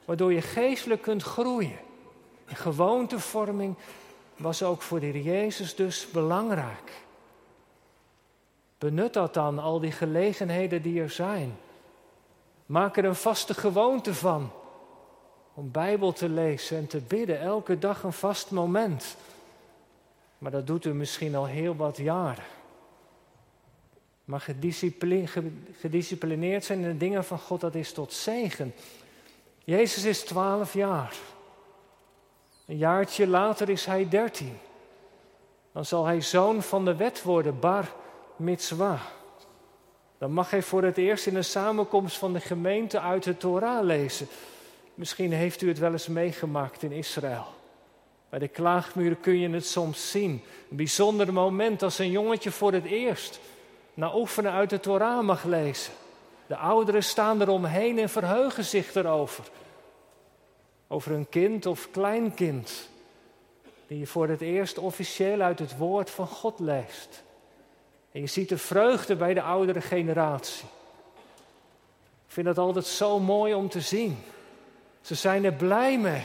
Waardoor 0.05 0.34
je 0.34 0.41
geestelijk 0.41 1.01
kunt 1.01 1.24
groeien. 1.24 1.79
En 2.46 2.55
gewoontevorming 2.55 3.75
was 4.38 4.63
ook 4.63 4.81
voor 4.81 5.00
de 5.00 5.05
Heer 5.05 5.22
Jezus 5.22 5.75
dus 5.75 6.12
belangrijk. 6.12 7.01
Benut 8.77 9.13
dat 9.13 9.34
dan, 9.34 9.60
al 9.60 9.79
die 9.79 9.91
gelegenheden 9.91 10.81
die 10.81 11.01
er 11.01 11.10
zijn. 11.10 11.58
Maak 12.65 12.98
er 12.98 13.05
een 13.05 13.15
vaste 13.15 13.53
gewoonte 13.53 14.13
van. 14.13 14.51
Om 15.53 15.72
Bijbel 15.72 16.13
te 16.13 16.29
lezen 16.29 16.77
en 16.77 16.88
te 16.88 17.00
bidden, 17.00 17.39
elke 17.39 17.79
dag 17.79 18.03
een 18.03 18.13
vast 18.13 18.51
moment. 18.51 19.15
Maar 20.38 20.51
dat 20.51 20.67
doet 20.67 20.86
u 20.86 20.93
misschien 20.93 21.36
al 21.36 21.46
heel 21.46 21.75
wat 21.75 21.98
jaren. 21.98 22.43
Maar 24.25 24.48
gedisciplineerd 25.79 26.63
zijn 26.63 26.79
in 26.79 26.88
de 26.88 26.98
dingen 26.98 27.24
van 27.24 27.39
God, 27.39 27.62
dat 27.62 27.75
is 27.75 27.93
tot 27.93 28.13
zegen. 28.13 28.74
Jezus 29.63 30.03
is 30.03 30.24
twaalf 30.24 30.74
jaar. 30.74 31.13
Een 32.65 32.77
jaartje 32.77 33.27
later 33.27 33.70
is 33.70 33.86
hij 33.86 34.10
dertien. 34.10 34.58
Dan 35.72 35.86
zal 35.86 36.06
hij 36.06 36.22
zoon 36.22 36.63
van 36.63 36.86
de 36.86 36.96
wet 36.96 37.24
worden, 37.24 37.60
bar 37.60 37.94
mitzwa. 38.36 39.00
Dan 40.18 40.32
mag 40.32 40.50
hij 40.50 40.62
voor 40.62 40.84
het 40.84 40.98
eerst 40.98 41.27
in 41.27 41.36
een 41.36 41.44
samenkomst 41.44 42.18
van 42.18 42.34
de 42.34 42.39
gemeente 42.39 43.00
uit 43.00 43.24
de 43.24 43.38
Torah 43.38 43.84
lezen. 43.84 44.27
Misschien 44.94 45.32
heeft 45.32 45.62
u 45.62 45.68
het 45.68 45.80
wel 45.80 45.91
eens 45.91 46.08
meegemaakt 46.08 46.84
in 46.84 46.91
Israël. 46.91 47.46
Bij 48.30 48.39
de 48.39 48.48
klaagmuren 48.48 49.20
kun 49.20 49.39
je 49.39 49.50
het 49.50 49.65
soms 49.65 50.12
zien. 50.12 50.44
Een 50.70 50.77
bijzonder 50.77 51.34
moment 51.34 51.84
als 51.84 52.00
een 52.00 52.12
jongetje 52.12 52.51
voor 52.51 52.74
het 52.74 52.86
eerst 52.86 53.39
na 53.94 54.15
oefenen 54.15 54.51
uit 54.51 54.70
de 54.70 54.80
Torah 54.80 55.24
mag 55.24 55.44
lezen. 55.44 55.94
De 56.51 56.58
ouderen 56.58 57.03
staan 57.03 57.41
eromheen 57.41 58.00
en 58.00 58.10
verheugen 58.10 58.65
zich 58.65 58.96
erover. 58.96 59.43
Over 60.88 61.12
een 61.12 61.29
kind 61.29 61.65
of 61.65 61.91
kleinkind 61.91 62.89
die 63.88 64.00
je 64.00 64.08
voor 64.08 64.27
het 64.27 64.41
eerst 64.41 64.77
officieel 64.77 65.41
uit 65.41 65.60
het 65.60 65.77
woord 65.77 66.10
van 66.10 66.27
God 66.27 66.60
leest. 66.60 67.24
En 68.12 68.22
je 68.22 68.27
ziet 68.27 68.50
de 68.50 68.58
vreugde 68.58 69.15
bij 69.15 69.34
de 69.34 69.41
oudere 69.41 69.81
generatie. 69.81 70.65
Ik 72.27 72.34
vind 72.34 72.46
dat 72.46 72.58
altijd 72.58 72.86
zo 72.86 73.20
mooi 73.20 73.53
om 73.53 73.70
te 73.70 73.81
zien. 73.81 74.17
Ze 75.01 75.15
zijn 75.15 75.46
er 75.46 75.53
blij 75.53 76.00
mee. 76.00 76.24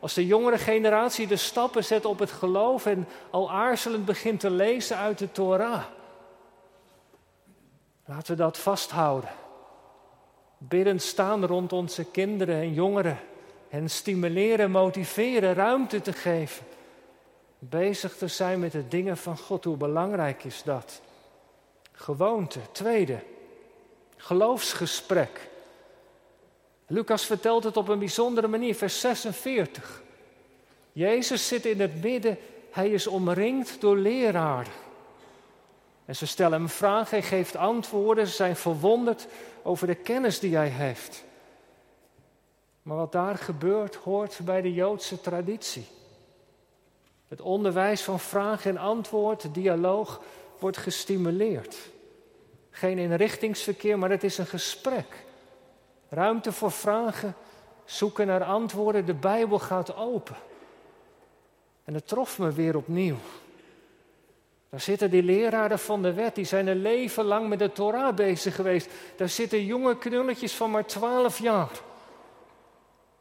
Als 0.00 0.14
de 0.14 0.26
jongere 0.26 0.58
generatie 0.58 1.26
de 1.26 1.36
stappen 1.36 1.84
zet 1.84 2.04
op 2.04 2.18
het 2.18 2.30
geloof 2.30 2.86
en 2.86 3.08
al 3.30 3.50
aarzelend 3.50 4.04
begint 4.04 4.40
te 4.40 4.50
lezen 4.50 4.96
uit 4.96 5.18
de 5.18 5.32
Torah. 5.32 5.82
Laten 8.04 8.36
we 8.36 8.42
dat 8.42 8.58
vasthouden. 8.58 9.40
Biddend 10.68 11.02
staan 11.02 11.46
rond 11.46 11.72
onze 11.72 12.04
kinderen 12.04 12.56
en 12.56 12.72
jongeren. 12.72 13.18
Hen 13.68 13.90
stimuleren, 13.90 14.70
motiveren, 14.70 15.54
ruimte 15.54 16.00
te 16.00 16.12
geven. 16.12 16.66
Bezig 17.58 18.16
te 18.16 18.28
zijn 18.28 18.60
met 18.60 18.72
de 18.72 18.88
dingen 18.88 19.16
van 19.16 19.38
God. 19.38 19.64
Hoe 19.64 19.76
belangrijk 19.76 20.44
is 20.44 20.62
dat? 20.62 21.00
Gewoonte. 21.92 22.58
Tweede, 22.72 23.18
geloofsgesprek. 24.16 25.50
Lucas 26.86 27.26
vertelt 27.26 27.64
het 27.64 27.76
op 27.76 27.88
een 27.88 27.98
bijzondere 27.98 28.48
manier, 28.48 28.74
vers 28.74 29.00
46. 29.00 30.02
Jezus 30.92 31.48
zit 31.48 31.66
in 31.66 31.80
het 31.80 32.02
midden, 32.02 32.38
hij 32.70 32.90
is 32.90 33.06
omringd 33.06 33.80
door 33.80 33.96
leraren. 33.96 34.72
En 36.04 36.16
ze 36.16 36.26
stellen 36.26 36.58
hem 36.58 36.68
vragen, 36.68 37.18
hij 37.18 37.28
geeft 37.28 37.56
antwoorden, 37.56 38.26
ze 38.26 38.32
zijn 38.32 38.56
verwonderd 38.56 39.26
over 39.62 39.86
de 39.86 39.94
kennis 39.94 40.38
die 40.38 40.56
hij 40.56 40.68
heeft. 40.68 41.24
Maar 42.82 42.96
wat 42.96 43.12
daar 43.12 43.38
gebeurt, 43.38 43.94
hoort 43.94 44.40
bij 44.44 44.62
de 44.62 44.74
Joodse 44.74 45.20
traditie. 45.20 45.86
Het 47.28 47.40
onderwijs 47.40 48.02
van 48.02 48.20
vraag 48.20 48.66
en 48.66 48.76
antwoord, 48.76 49.54
dialoog, 49.54 50.20
wordt 50.58 50.76
gestimuleerd. 50.76 51.76
Geen 52.70 52.98
inrichtingsverkeer, 52.98 53.98
maar 53.98 54.10
het 54.10 54.24
is 54.24 54.38
een 54.38 54.46
gesprek. 54.46 55.24
Ruimte 56.08 56.52
voor 56.52 56.70
vragen, 56.70 57.34
zoeken 57.84 58.26
naar 58.26 58.44
antwoorden, 58.44 59.06
de 59.06 59.14
Bijbel 59.14 59.58
gaat 59.58 59.96
open. 59.96 60.36
En 61.84 61.94
het 61.94 62.08
trof 62.08 62.38
me 62.38 62.52
weer 62.52 62.76
opnieuw. 62.76 63.16
Daar 64.72 64.80
zitten 64.80 65.10
die 65.10 65.22
leraren 65.22 65.78
van 65.78 66.02
de 66.02 66.12
wet, 66.12 66.34
die 66.34 66.44
zijn 66.44 66.66
een 66.66 66.82
leven 66.82 67.24
lang 67.24 67.48
met 67.48 67.58
de 67.58 67.72
Torah 67.72 68.14
bezig 68.14 68.54
geweest. 68.54 68.88
Daar 69.16 69.28
zitten 69.28 69.64
jonge 69.64 69.98
knulletjes 69.98 70.54
van 70.54 70.70
maar 70.70 70.86
twaalf 70.86 71.38
jaar. 71.38 71.70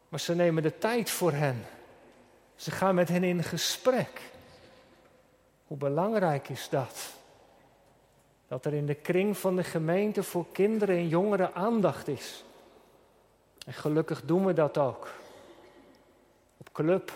Maar 0.09 0.19
ze 0.19 0.35
nemen 0.35 0.63
de 0.63 0.77
tijd 0.77 1.09
voor 1.09 1.31
hen. 1.31 1.65
Ze 2.55 2.71
gaan 2.71 2.95
met 2.95 3.09
hen 3.09 3.23
in 3.23 3.43
gesprek. 3.43 4.21
Hoe 5.67 5.77
belangrijk 5.77 6.49
is 6.49 6.69
dat? 6.69 7.13
Dat 8.47 8.65
er 8.65 8.73
in 8.73 8.85
de 8.85 8.95
kring 8.95 9.37
van 9.37 9.55
de 9.55 9.63
gemeente 9.63 10.23
voor 10.23 10.45
kinderen 10.51 10.95
en 10.95 11.07
jongeren 11.07 11.53
aandacht 11.53 12.07
is. 12.07 12.43
En 13.65 13.73
gelukkig 13.73 14.21
doen 14.25 14.45
we 14.45 14.53
dat 14.53 14.77
ook. 14.77 15.07
Op 16.57 16.71
club, 16.71 17.11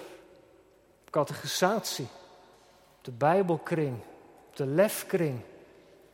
op 1.02 1.12
catechisatie, 1.12 2.08
op 2.98 3.04
de 3.04 3.12
Bijbelkring, 3.12 3.98
de 4.58 4.66
lefkring. 4.66 5.40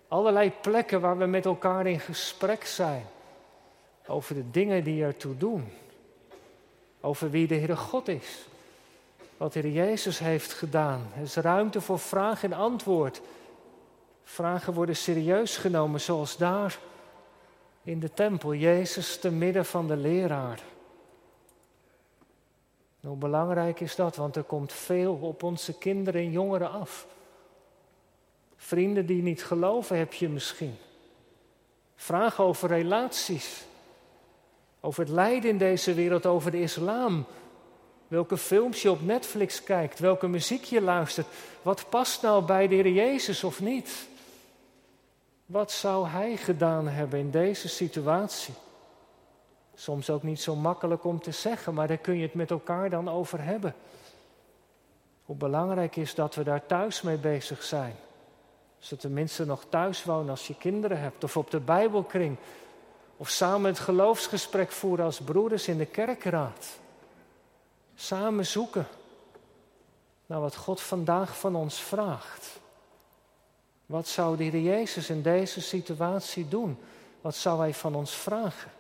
Allerlei 0.07 0.51
plekken 0.62 1.01
waar 1.01 1.17
we 1.17 1.25
met 1.25 1.45
elkaar 1.45 1.88
in 1.88 2.00
gesprek 2.00 2.65
zijn. 2.65 3.05
Over 4.07 4.36
de 4.36 4.51
dingen 4.51 4.83
die 4.83 5.03
ertoe 5.03 5.38
doen. 5.38 5.71
Over 7.01 7.29
wie 7.29 7.48
de 7.48 7.55
Heere 7.55 7.75
God 7.75 8.07
is. 8.07 8.48
Wat 9.38 9.53
de 9.53 9.60
Heer 9.60 9.71
Jezus 9.71 10.19
heeft 10.19 10.53
gedaan. 10.53 11.07
Er 11.15 11.21
is 11.21 11.36
ruimte 11.36 11.81
voor 11.81 12.00
vraag 12.00 12.43
en 12.43 12.53
antwoord. 12.53 13.21
Vragen 14.24 14.74
worden 14.74 14.95
serieus 14.95 15.57
genomen, 15.57 16.01
zoals 16.01 16.38
daar 16.38 16.77
in 17.83 18.00
de 18.00 18.13
tempel. 18.13 18.53
Jezus 18.53 19.19
te 19.19 19.31
midden 19.31 19.65
van 19.65 19.88
de 19.88 19.95
leraar. 19.95 20.62
Hoe 23.01 23.17
belangrijk 23.17 23.79
is 23.79 23.95
dat? 23.95 24.15
Want 24.15 24.36
er 24.36 24.43
komt 24.43 24.74
veel 24.74 25.13
op 25.13 25.43
onze 25.43 25.77
kinderen 25.77 26.21
en 26.21 26.31
jongeren 26.31 26.71
af. 26.71 27.07
Vrienden 28.63 29.06
die 29.06 29.22
niet 29.22 29.44
geloven 29.44 29.98
heb 29.98 30.13
je 30.13 30.30
misschien. 30.30 30.75
Vragen 31.96 32.44
over 32.44 32.70
relaties. 32.70 33.63
Over 34.80 35.03
het 35.03 35.12
lijden 35.12 35.50
in 35.50 35.58
deze 35.58 35.94
wereld, 35.94 36.25
over 36.25 36.51
de 36.51 36.62
islam. 36.62 37.25
Welke 38.08 38.38
films 38.38 38.82
je 38.82 38.91
op 38.91 39.01
Netflix 39.01 39.63
kijkt, 39.63 40.00
welke 40.00 40.27
muziek 40.27 40.63
je 40.63 40.82
luistert. 40.82 41.27
Wat 41.62 41.89
past 41.89 42.22
nou 42.22 42.46
bij 42.46 42.68
de 42.68 42.75
Heer 42.75 42.88
Jezus 42.88 43.44
of 43.44 43.62
niet? 43.62 44.08
Wat 45.46 45.72
zou 45.72 46.08
Hij 46.08 46.38
gedaan 46.38 46.88
hebben 46.88 47.20
in 47.20 47.32
deze 47.32 47.68
situatie? 47.68 48.53
Soms 49.75 50.10
ook 50.10 50.24
niet 50.24 50.41
zo 50.41 50.56
makkelijk 50.56 51.03
om 51.03 51.22
te 51.22 51.32
zeggen, 51.32 51.74
maar 51.74 51.88
daar 51.88 51.98
kun 51.98 52.15
je 52.15 52.24
het 52.24 52.34
met 52.34 52.51
elkaar 52.51 52.89
dan 52.89 53.10
over 53.10 53.44
hebben. 53.44 53.75
Hoe 55.25 55.36
belangrijk 55.36 55.96
is 55.96 56.15
dat 56.15 56.36
we 56.36 56.44
daar 56.44 56.65
thuis 56.65 57.01
mee 57.01 57.18
bezig 57.18 57.63
zijn. 57.63 57.96
Als 58.82 58.90
je 58.90 58.96
tenminste 58.96 59.46
nog 59.46 59.64
thuis 59.70 60.04
woont 60.04 60.30
als 60.30 60.48
je 60.48 60.56
kinderen 60.56 61.00
hebt, 61.00 61.24
of 61.24 61.38
op 61.38 61.52
de 61.52 61.60
Bijbelkring, 61.60 62.38
of 63.18 63.30
samen 63.30 63.70
het 63.70 63.80
geloofsgesprek 63.80 64.72
voeren 64.72 65.06
als 65.06 65.20
broeders 65.20 65.68
in 65.68 65.78
de 65.78 65.86
kerkraad. 65.86 66.68
Samen 67.96 68.46
zoeken 68.46 68.88
naar 70.26 70.40
wat 70.40 70.56
God 70.56 70.82
vandaag 70.82 71.40
van 71.40 71.56
ons 71.56 71.82
vraagt. 71.82 72.60
Wat 73.86 74.08
zou 74.08 74.38
de 74.38 74.44
Heer 74.44 74.62
Jezus 74.62 75.10
in 75.10 75.22
deze 75.22 75.62
situatie 75.62 76.48
doen? 76.48 76.78
Wat 77.22 77.36
zou 77.36 77.60
Hij 77.60 77.74
van 77.74 77.96
ons 77.96 78.12
vragen? 78.12 78.72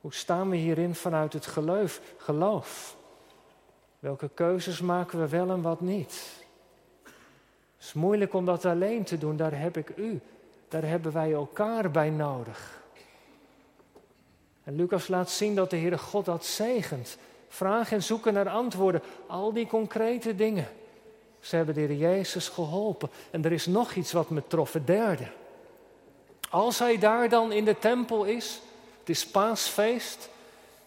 Hoe 0.00 0.14
staan 0.14 0.50
we 0.50 0.56
hierin 0.56 0.94
vanuit 0.94 1.32
het 1.32 1.46
geloof? 1.46 2.00
geloof? 2.16 2.96
Welke 3.98 4.28
keuzes 4.28 4.80
maken 4.80 5.20
we 5.20 5.28
wel 5.28 5.50
en 5.50 5.62
wat 5.62 5.80
niet? 5.80 6.43
Het 7.84 7.94
is 7.94 8.00
moeilijk 8.00 8.34
om 8.34 8.44
dat 8.44 8.64
alleen 8.64 9.04
te 9.04 9.18
doen, 9.18 9.36
daar 9.36 9.58
heb 9.58 9.76
ik 9.76 9.92
u, 9.96 10.20
daar 10.68 10.84
hebben 10.84 11.12
wij 11.12 11.32
elkaar 11.32 11.90
bij 11.90 12.10
nodig. 12.10 12.82
En 14.64 14.76
Lucas 14.76 15.08
laat 15.08 15.30
zien 15.30 15.54
dat 15.54 15.70
de 15.70 15.76
Heere 15.76 15.98
God 15.98 16.24
dat 16.24 16.44
zegent. 16.44 17.16
Vragen 17.48 17.96
en 17.96 18.02
zoeken 18.02 18.32
naar 18.32 18.48
antwoorden, 18.48 19.02
al 19.26 19.52
die 19.52 19.66
concrete 19.66 20.34
dingen. 20.34 20.68
Ze 21.40 21.56
hebben 21.56 21.74
de 21.74 21.80
Heer 21.80 21.96
Jezus 21.96 22.48
geholpen. 22.48 23.10
En 23.30 23.44
er 23.44 23.52
is 23.52 23.66
nog 23.66 23.94
iets 23.94 24.12
wat 24.12 24.30
me 24.30 24.42
trof, 24.46 24.72
het 24.72 24.86
derde. 24.86 25.26
Als 26.50 26.78
hij 26.78 26.98
daar 26.98 27.28
dan 27.28 27.52
in 27.52 27.64
de 27.64 27.78
tempel 27.78 28.24
is, 28.24 28.60
het 28.98 29.08
is 29.08 29.26
paasfeest. 29.26 30.28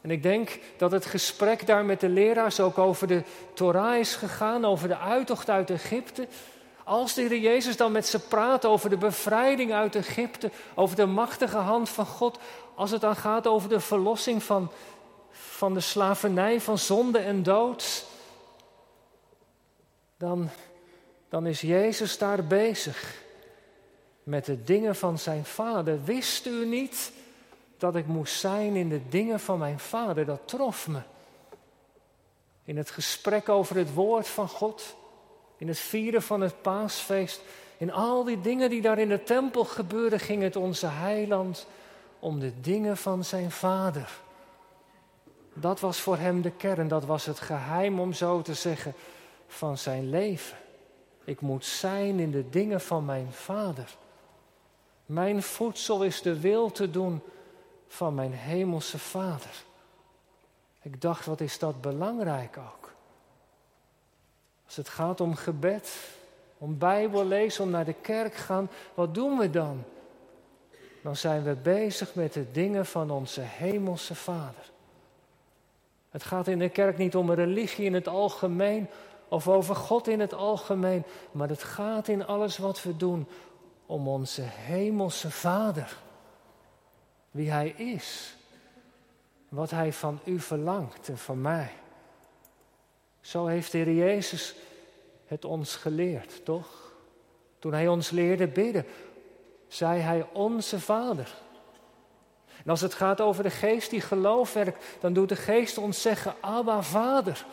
En 0.01 0.11
ik 0.11 0.23
denk 0.23 0.59
dat 0.77 0.91
het 0.91 1.05
gesprek 1.05 1.65
daar 1.65 1.85
met 1.85 1.99
de 1.99 2.09
leraars 2.09 2.59
ook 2.59 2.77
over 2.77 3.07
de 3.07 3.23
Torah 3.53 3.97
is 3.97 4.15
gegaan, 4.15 4.65
over 4.65 4.87
de 4.87 4.97
uittocht 4.97 5.49
uit 5.49 5.69
Egypte. 5.69 6.27
Als 6.87 7.13
de 7.13 7.21
Heer 7.21 7.37
Jezus 7.37 7.77
dan 7.77 7.91
met 7.91 8.07
ze 8.07 8.19
praat 8.19 8.65
over 8.65 8.89
de 8.89 8.97
bevrijding 8.97 9.73
uit 9.73 9.95
Egypte, 9.95 10.51
over 10.75 10.95
de 10.95 11.05
machtige 11.05 11.57
hand 11.57 11.89
van 11.89 12.05
God, 12.05 12.39
als 12.75 12.91
het 12.91 13.01
dan 13.01 13.15
gaat 13.15 13.47
over 13.47 13.69
de 13.69 13.79
verlossing 13.79 14.43
van, 14.43 14.71
van 15.31 15.73
de 15.73 15.79
slavernij, 15.79 16.61
van 16.61 16.77
zonde 16.77 17.19
en 17.19 17.43
dood, 17.43 18.05
dan, 20.17 20.49
dan 21.29 21.45
is 21.45 21.61
Jezus 21.61 22.17
daar 22.17 22.43
bezig 22.43 23.15
met 24.23 24.45
de 24.45 24.63
dingen 24.63 24.95
van 24.95 25.19
zijn 25.19 25.45
vader. 25.45 26.03
Wist 26.03 26.45
u 26.45 26.65
niet 26.65 27.11
dat 27.77 27.95
ik 27.95 28.05
moest 28.05 28.39
zijn 28.39 28.75
in 28.75 28.89
de 28.89 29.01
dingen 29.09 29.39
van 29.39 29.59
mijn 29.59 29.79
vader? 29.79 30.25
Dat 30.25 30.41
trof 30.45 30.87
me. 30.87 30.99
In 32.63 32.77
het 32.77 32.89
gesprek 32.89 33.49
over 33.49 33.75
het 33.75 33.93
woord 33.93 34.27
van 34.27 34.47
God, 34.49 34.95
in 35.57 35.67
het 35.67 35.79
vieren 35.79 36.21
van 36.21 36.41
het 36.41 36.61
paasfeest, 36.61 37.41
in 37.77 37.91
al 37.91 38.23
die 38.23 38.41
dingen 38.41 38.69
die 38.69 38.81
daar 38.81 38.99
in 38.99 39.09
de 39.09 39.23
tempel 39.23 39.65
gebeurden, 39.65 40.19
ging 40.19 40.41
het 40.41 40.55
onze 40.55 40.87
heiland 40.87 41.67
om 42.19 42.39
de 42.39 42.61
dingen 42.61 42.97
van 42.97 43.23
zijn 43.23 43.51
vader. 43.51 44.09
Dat 45.53 45.79
was 45.79 45.99
voor 45.99 46.17
hem 46.17 46.41
de 46.41 46.51
kern, 46.51 46.87
dat 46.87 47.05
was 47.05 47.25
het 47.25 47.39
geheim 47.39 47.99
om 47.99 48.13
zo 48.13 48.41
te 48.41 48.53
zeggen 48.53 48.93
van 49.47 49.77
zijn 49.77 50.09
leven. 50.09 50.57
Ik 51.23 51.41
moet 51.41 51.65
zijn 51.65 52.19
in 52.19 52.31
de 52.31 52.49
dingen 52.49 52.81
van 52.81 53.05
mijn 53.05 53.31
vader. 53.31 53.95
Mijn 55.05 55.43
voedsel 55.43 56.03
is 56.03 56.21
de 56.21 56.39
wil 56.39 56.71
te 56.71 56.89
doen 56.89 57.21
van 57.87 58.15
mijn 58.15 58.33
hemelse 58.33 58.99
vader. 58.99 59.63
Ik 60.81 61.01
dacht, 61.01 61.25
wat 61.25 61.41
is 61.41 61.59
dat 61.59 61.81
belangrijk 61.81 62.57
ook. 62.57 62.93
Als 64.67 64.75
het 64.75 64.89
gaat 64.89 65.21
om 65.21 65.35
gebed, 65.35 65.97
om 66.57 66.77
Bijbel 66.77 67.25
lezen, 67.25 67.63
om 67.63 67.69
naar 67.69 67.85
de 67.85 67.95
kerk 68.01 68.35
gaan, 68.35 68.69
wat 68.93 69.13
doen 69.13 69.37
we 69.37 69.49
dan? 69.49 69.83
Dan 71.03 71.15
zijn 71.15 71.43
we 71.43 71.55
bezig 71.55 72.15
met 72.15 72.33
de 72.33 72.51
dingen 72.51 72.85
van 72.85 73.11
onze 73.11 73.41
hemelse 73.41 74.15
vader. 74.15 74.71
Het 76.09 76.23
gaat 76.23 76.47
in 76.47 76.59
de 76.59 76.69
kerk 76.69 76.97
niet 76.97 77.15
om 77.15 77.31
religie 77.31 77.85
in 77.85 77.93
het 77.93 78.07
algemeen 78.07 78.87
of 79.27 79.47
over 79.47 79.75
God 79.75 80.07
in 80.07 80.19
het 80.19 80.33
algemeen, 80.33 81.03
maar 81.31 81.49
het 81.49 81.63
gaat 81.63 82.07
in 82.07 82.25
alles 82.25 82.57
wat 82.57 82.83
we 82.83 82.97
doen 82.97 83.27
om 83.85 84.07
onze 84.07 84.41
hemelse 84.41 85.31
Vader. 85.31 85.97
Wie 87.31 87.51
Hij 87.51 87.69
is, 87.69 88.35
wat 89.49 89.69
Hij 89.69 89.93
van 89.93 90.19
u 90.23 90.39
verlangt 90.39 91.09
en 91.09 91.17
van 91.17 91.41
mij. 91.41 91.71
Zo 93.27 93.45
heeft 93.45 93.71
de 93.71 93.77
Heer 93.77 93.93
Jezus 93.93 94.55
het 95.25 95.45
ons 95.45 95.75
geleerd, 95.75 96.45
toch? 96.45 96.67
Toen 97.59 97.73
Hij 97.73 97.87
ons 97.87 98.09
leerde 98.09 98.47
bidden, 98.47 98.85
zei 99.67 99.99
Hij 99.99 100.25
onze 100.33 100.79
Vader. 100.79 101.35
En 102.63 102.69
als 102.69 102.81
het 102.81 102.93
gaat 102.93 103.21
over 103.21 103.43
de 103.43 103.49
geest 103.49 103.89
die 103.89 104.01
geloof 104.01 104.53
werkt, 104.53 104.85
dan 104.99 105.13
doet 105.13 105.29
de 105.29 105.35
geest 105.35 105.77
ons 105.77 106.01
zeggen, 106.01 106.35
Abba 106.39 106.81
Vader. 106.81 107.45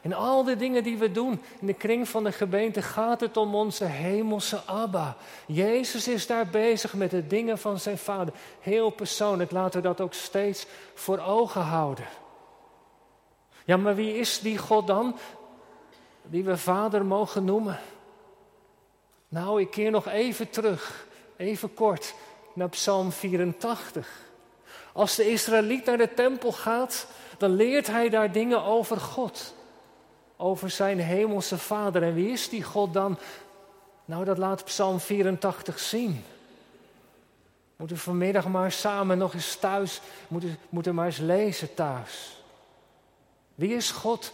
In 0.00 0.14
al 0.14 0.44
die 0.44 0.56
dingen 0.56 0.82
die 0.82 0.98
we 0.98 1.12
doen 1.12 1.42
in 1.60 1.66
de 1.66 1.74
kring 1.74 2.08
van 2.08 2.24
de 2.24 2.32
gemeente 2.32 2.82
gaat 2.82 3.20
het 3.20 3.36
om 3.36 3.54
onze 3.54 3.84
hemelse 3.84 4.60
Abba. 4.66 5.16
Jezus 5.46 6.08
is 6.08 6.26
daar 6.26 6.46
bezig 6.46 6.94
met 6.94 7.10
de 7.10 7.26
dingen 7.26 7.58
van 7.58 7.78
zijn 7.78 7.98
Vader. 7.98 8.34
Heel 8.60 8.90
persoonlijk, 8.90 9.50
laten 9.50 9.82
we 9.82 9.88
dat 9.88 10.00
ook 10.00 10.14
steeds 10.14 10.66
voor 10.94 11.18
ogen 11.18 11.62
houden. 11.62 12.06
Ja, 13.64 13.76
maar 13.76 13.94
wie 13.94 14.18
is 14.18 14.40
die 14.40 14.58
God 14.58 14.86
dan 14.86 15.16
die 16.22 16.44
we 16.44 16.56
Vader 16.56 17.04
mogen 17.04 17.44
noemen? 17.44 17.78
Nou, 19.28 19.60
ik 19.60 19.70
keer 19.70 19.90
nog 19.90 20.08
even 20.08 20.50
terug, 20.50 21.06
even 21.36 21.74
kort, 21.74 22.14
naar 22.54 22.68
Psalm 22.68 23.12
84. 23.12 24.08
Als 24.92 25.14
de 25.14 25.30
Israëliet 25.30 25.84
naar 25.84 25.98
de 25.98 26.14
tempel 26.14 26.52
gaat, 26.52 27.06
dan 27.38 27.50
leert 27.50 27.86
hij 27.86 28.08
daar 28.08 28.32
dingen 28.32 28.62
over 28.62 28.96
God 28.96 29.54
over 30.36 30.70
zijn 30.70 30.98
hemelse 30.98 31.58
Vader. 31.58 32.02
En 32.02 32.14
wie 32.14 32.30
is 32.30 32.48
die 32.48 32.62
God 32.62 32.92
dan? 32.92 33.18
Nou, 34.04 34.24
dat 34.24 34.38
laat 34.38 34.64
Psalm 34.64 35.00
84 35.00 35.78
zien. 35.78 36.24
Moeten 37.76 37.96
we 37.96 38.02
vanmiddag 38.02 38.48
maar 38.48 38.72
samen 38.72 39.18
nog 39.18 39.34
eens 39.34 39.56
thuis, 39.56 40.00
moeten, 40.28 40.58
moeten 40.68 40.94
maar 40.94 41.06
eens 41.06 41.18
lezen 41.18 41.74
thuis. 41.74 42.43
Wie 43.54 43.74
is 43.74 43.90
God? 43.90 44.32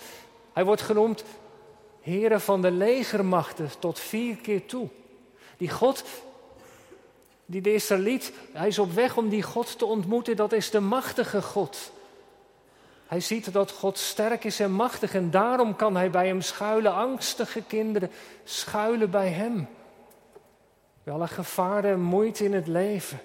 Hij 0.53 0.65
wordt 0.65 0.83
genoemd 0.83 1.25
Heere 2.01 2.41
van 2.41 2.63
de 2.63 2.71
legermachten 2.71 3.71
tot 3.79 3.99
vier 3.99 4.37
keer 4.37 4.67
toe. 4.67 4.89
Die 5.57 5.71
God, 5.71 6.05
die 7.47 7.61
de 7.61 7.75
Israëliet, 7.75 8.33
hij 8.53 8.69
is 8.69 8.79
op 8.79 8.93
weg 8.93 9.17
om 9.17 9.29
die 9.29 9.43
God 9.43 9.79
te 9.79 9.85
ontmoeten, 9.85 10.37
dat 10.37 10.53
is 10.53 10.71
de 10.71 10.81
machtige 10.81 11.43
God. 11.43 11.93
Hij 13.07 13.21
ziet 13.21 13.53
dat 13.53 13.71
God 13.71 13.99
sterk 13.99 14.45
is 14.45 14.61
en 14.61 14.73
machtig 14.73 15.15
en 15.15 15.31
daarom 15.31 15.77
kan 15.77 15.97
hij 15.97 16.11
bij 16.11 16.27
hem 16.27 16.41
schuilen. 16.41 16.95
Angstige 16.95 17.63
kinderen 17.63 18.11
schuilen 18.45 19.11
bij 19.11 19.29
hem. 19.29 19.69
Bij 21.03 21.15
alle 21.15 21.29
gevaren 21.29 21.91
en 21.91 22.01
moeite 22.01 22.45
in 22.45 22.53
het 22.53 22.67
leven 22.67 23.21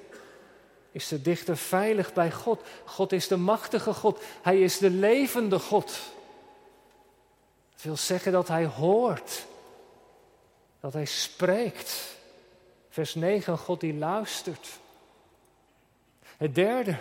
is 0.96 1.08
de 1.08 1.22
dichter 1.22 1.58
veilig 1.58 2.14
bij 2.14 2.32
God. 2.32 2.62
God 2.86 3.12
is 3.12 3.28
de 3.28 3.38
machtige 3.38 3.94
God. 3.94 4.22
Hij 4.42 4.62
is 4.62 4.78
de 4.78 4.90
levende 4.90 5.60
God. 5.60 6.00
Het 7.74 7.84
wil 7.84 7.98
zeggen 7.98 8.32
dat 8.32 8.48
hij 8.48 8.66
hoort. 8.66 9.46
Dat 10.80 10.94
hij 10.94 11.06
spreekt. 11.06 12.16
Vers 12.90 13.16
9, 13.16 13.58
God 13.58 13.80
die 13.80 13.94
luistert. 13.94 14.68
Het 16.38 16.56
derde, 16.56 16.98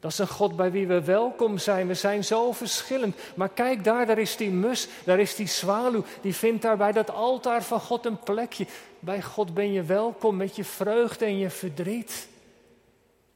dat 0.00 0.10
is 0.12 0.18
een 0.18 0.28
God 0.28 0.56
bij 0.56 0.70
wie 0.70 0.86
we 0.86 1.04
welkom 1.04 1.58
zijn. 1.58 1.86
We 1.86 1.94
zijn 1.94 2.24
zo 2.24 2.52
verschillend. 2.52 3.16
Maar 3.34 3.48
kijk 3.48 3.84
daar, 3.84 4.06
daar 4.06 4.18
is 4.18 4.36
die 4.36 4.50
mus, 4.50 4.88
daar 5.04 5.18
is 5.18 5.34
die 5.34 5.48
zwaluw. 5.48 6.04
Die 6.20 6.34
vindt 6.34 6.62
daar 6.62 6.76
bij 6.76 6.92
dat 6.92 7.10
altaar 7.10 7.62
van 7.62 7.80
God 7.80 8.06
een 8.06 8.18
plekje. 8.18 8.66
Bij 8.98 9.22
God 9.22 9.54
ben 9.54 9.72
je 9.72 9.82
welkom 9.82 10.36
met 10.36 10.56
je 10.56 10.64
vreugde 10.64 11.24
en 11.24 11.38
je 11.38 11.50
verdriet. 11.50 12.32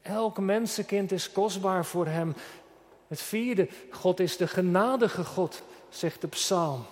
Elk 0.09 0.39
mensenkind 0.39 1.11
is 1.11 1.31
kostbaar 1.31 1.85
voor 1.85 2.07
Hem. 2.07 2.35
Het 3.07 3.21
vierde, 3.21 3.69
God 3.89 4.19
is 4.19 4.37
de 4.37 4.47
genadige 4.47 5.23
God, 5.23 5.63
zegt 5.89 6.21
de 6.21 6.27
psalm. 6.27 6.85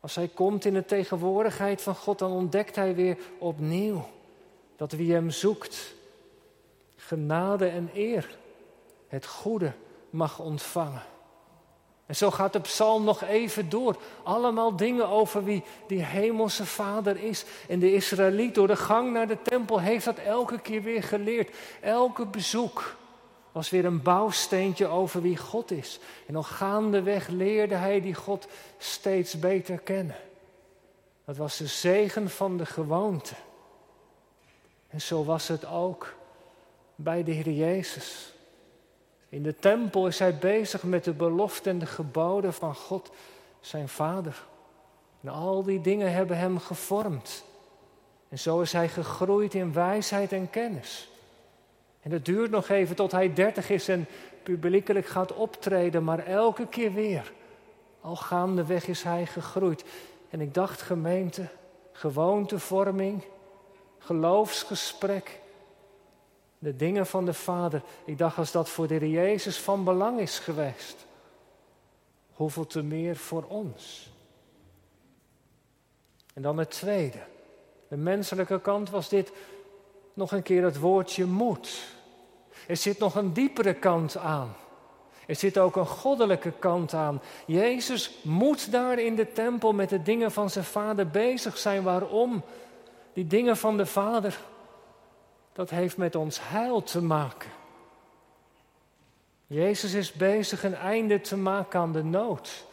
Als 0.00 0.14
Hij 0.14 0.28
komt 0.28 0.64
in 0.64 0.74
de 0.74 0.84
tegenwoordigheid 0.84 1.82
van 1.82 1.94
God, 1.94 2.18
dan 2.18 2.30
ontdekt 2.30 2.76
Hij 2.76 2.94
weer 2.94 3.18
opnieuw 3.38 4.08
dat 4.76 4.92
wie 4.92 5.12
Hem 5.12 5.30
zoekt 5.30 5.94
genade 6.96 7.66
en 7.66 7.90
eer, 7.94 8.36
het 9.08 9.26
goede 9.26 9.72
mag 10.10 10.38
ontvangen. 10.38 11.02
En 12.14 12.20
zo 12.20 12.30
gaat 12.30 12.52
de 12.52 12.60
psalm 12.60 13.04
nog 13.04 13.22
even 13.22 13.68
door. 13.68 13.96
Allemaal 14.22 14.76
dingen 14.76 15.08
over 15.08 15.44
wie 15.44 15.62
die 15.86 16.02
hemelse 16.02 16.66
vader 16.66 17.16
is. 17.16 17.44
En 17.68 17.78
de 17.78 17.94
Israëliet 17.94 18.54
door 18.54 18.66
de 18.66 18.76
gang 18.76 19.12
naar 19.12 19.26
de 19.26 19.42
tempel 19.42 19.80
heeft 19.80 20.04
dat 20.04 20.18
elke 20.18 20.60
keer 20.60 20.82
weer 20.82 21.02
geleerd. 21.02 21.56
Elke 21.80 22.26
bezoek 22.26 22.96
was 23.52 23.70
weer 23.70 23.84
een 23.84 24.02
bouwsteentje 24.02 24.86
over 24.86 25.22
wie 25.22 25.36
God 25.36 25.70
is. 25.70 25.98
En 26.26 26.32
nog 26.32 26.56
gaandeweg 26.56 27.28
leerde 27.28 27.74
hij 27.74 28.00
die 28.00 28.14
God 28.14 28.46
steeds 28.78 29.38
beter 29.38 29.78
kennen. 29.78 30.16
Dat 31.24 31.36
was 31.36 31.56
de 31.56 31.66
zegen 31.66 32.30
van 32.30 32.56
de 32.56 32.66
gewoonte. 32.66 33.34
En 34.88 35.00
zo 35.00 35.24
was 35.24 35.48
het 35.48 35.66
ook 35.66 36.14
bij 36.94 37.24
de 37.24 37.32
Heer 37.32 37.50
Jezus. 37.50 38.33
In 39.34 39.42
de 39.42 39.56
tempel 39.56 40.06
is 40.06 40.18
hij 40.18 40.38
bezig 40.38 40.82
met 40.82 41.04
de 41.04 41.12
belofte 41.12 41.70
en 41.70 41.78
de 41.78 41.86
geboden 41.86 42.52
van 42.52 42.74
God, 42.74 43.10
zijn 43.60 43.88
Vader. 43.88 44.44
En 45.22 45.28
al 45.28 45.62
die 45.62 45.80
dingen 45.80 46.12
hebben 46.12 46.38
hem 46.38 46.58
gevormd. 46.58 47.44
En 48.28 48.38
zo 48.38 48.60
is 48.60 48.72
hij 48.72 48.88
gegroeid 48.88 49.54
in 49.54 49.72
wijsheid 49.72 50.32
en 50.32 50.50
kennis. 50.50 51.08
En 52.00 52.10
het 52.10 52.24
duurt 52.24 52.50
nog 52.50 52.68
even 52.68 52.96
tot 52.96 53.12
hij 53.12 53.32
dertig 53.32 53.70
is 53.70 53.88
en 53.88 54.06
publiekelijk 54.42 55.06
gaat 55.06 55.32
optreden, 55.32 56.04
maar 56.04 56.26
elke 56.26 56.66
keer 56.66 56.92
weer. 56.92 57.32
Al 58.00 58.16
gaandeweg 58.16 58.86
is 58.86 59.02
hij 59.02 59.26
gegroeid. 59.26 59.84
En 60.30 60.40
ik 60.40 60.54
dacht 60.54 60.82
gemeente, 60.82 61.46
gewoontevorming, 61.92 63.24
geloofsgesprek, 63.98 65.40
de 66.64 66.76
dingen 66.76 67.06
van 67.06 67.24
de 67.24 67.34
Vader. 67.34 67.82
Ik 68.04 68.18
dacht 68.18 68.38
als 68.38 68.52
dat 68.52 68.68
voor 68.68 68.86
de 68.86 68.94
Heer 68.94 69.08
Jezus 69.08 69.58
van 69.58 69.84
belang 69.84 70.20
is 70.20 70.38
geweest, 70.38 71.06
hoeveel 72.32 72.66
te 72.66 72.82
meer 72.82 73.16
voor 73.16 73.44
ons. 73.48 74.12
En 76.34 76.42
dan 76.42 76.58
het 76.58 76.70
tweede. 76.70 77.18
De 77.88 77.96
menselijke 77.96 78.60
kant 78.60 78.90
was 78.90 79.08
dit 79.08 79.32
nog 80.14 80.32
een 80.32 80.42
keer 80.42 80.64
het 80.64 80.78
woordje 80.78 81.24
moet. 81.24 81.86
Er 82.66 82.76
zit 82.76 82.98
nog 82.98 83.14
een 83.14 83.32
diepere 83.32 83.74
kant 83.74 84.16
aan. 84.16 84.54
Er 85.26 85.34
zit 85.34 85.58
ook 85.58 85.76
een 85.76 85.86
goddelijke 85.86 86.52
kant 86.58 86.94
aan. 86.94 87.22
Jezus 87.46 88.18
moet 88.22 88.72
daar 88.72 88.98
in 88.98 89.14
de 89.14 89.32
tempel 89.32 89.72
met 89.72 89.88
de 89.88 90.02
dingen 90.02 90.32
van 90.32 90.50
zijn 90.50 90.64
vader 90.64 91.08
bezig 91.08 91.58
zijn. 91.58 91.82
Waarom? 91.82 92.42
Die 93.12 93.26
dingen 93.26 93.56
van 93.56 93.76
de 93.76 93.86
vader, 93.86 94.38
dat 95.54 95.70
heeft 95.70 95.96
met 95.96 96.14
ons 96.14 96.38
heil 96.42 96.82
te 96.82 97.02
maken. 97.02 97.50
Jezus 99.46 99.92
is 99.92 100.12
bezig 100.12 100.64
een 100.64 100.74
einde 100.74 101.20
te 101.20 101.36
maken 101.36 101.80
aan 101.80 101.92
de 101.92 102.04
nood, 102.04 102.66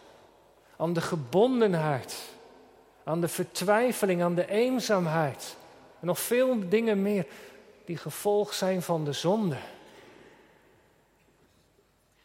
aan 0.77 0.93
de 0.93 1.01
gebondenheid, 1.01 2.29
aan 3.03 3.21
de 3.21 3.27
vertwijfeling, 3.27 4.23
aan 4.23 4.35
de 4.35 4.49
eenzaamheid 4.49 5.55
en 5.99 6.07
nog 6.07 6.19
veel 6.19 6.69
dingen 6.69 7.01
meer 7.01 7.25
die 7.85 7.97
gevolg 7.97 8.53
zijn 8.53 8.81
van 8.81 9.05
de 9.05 9.13
zonde. 9.13 9.57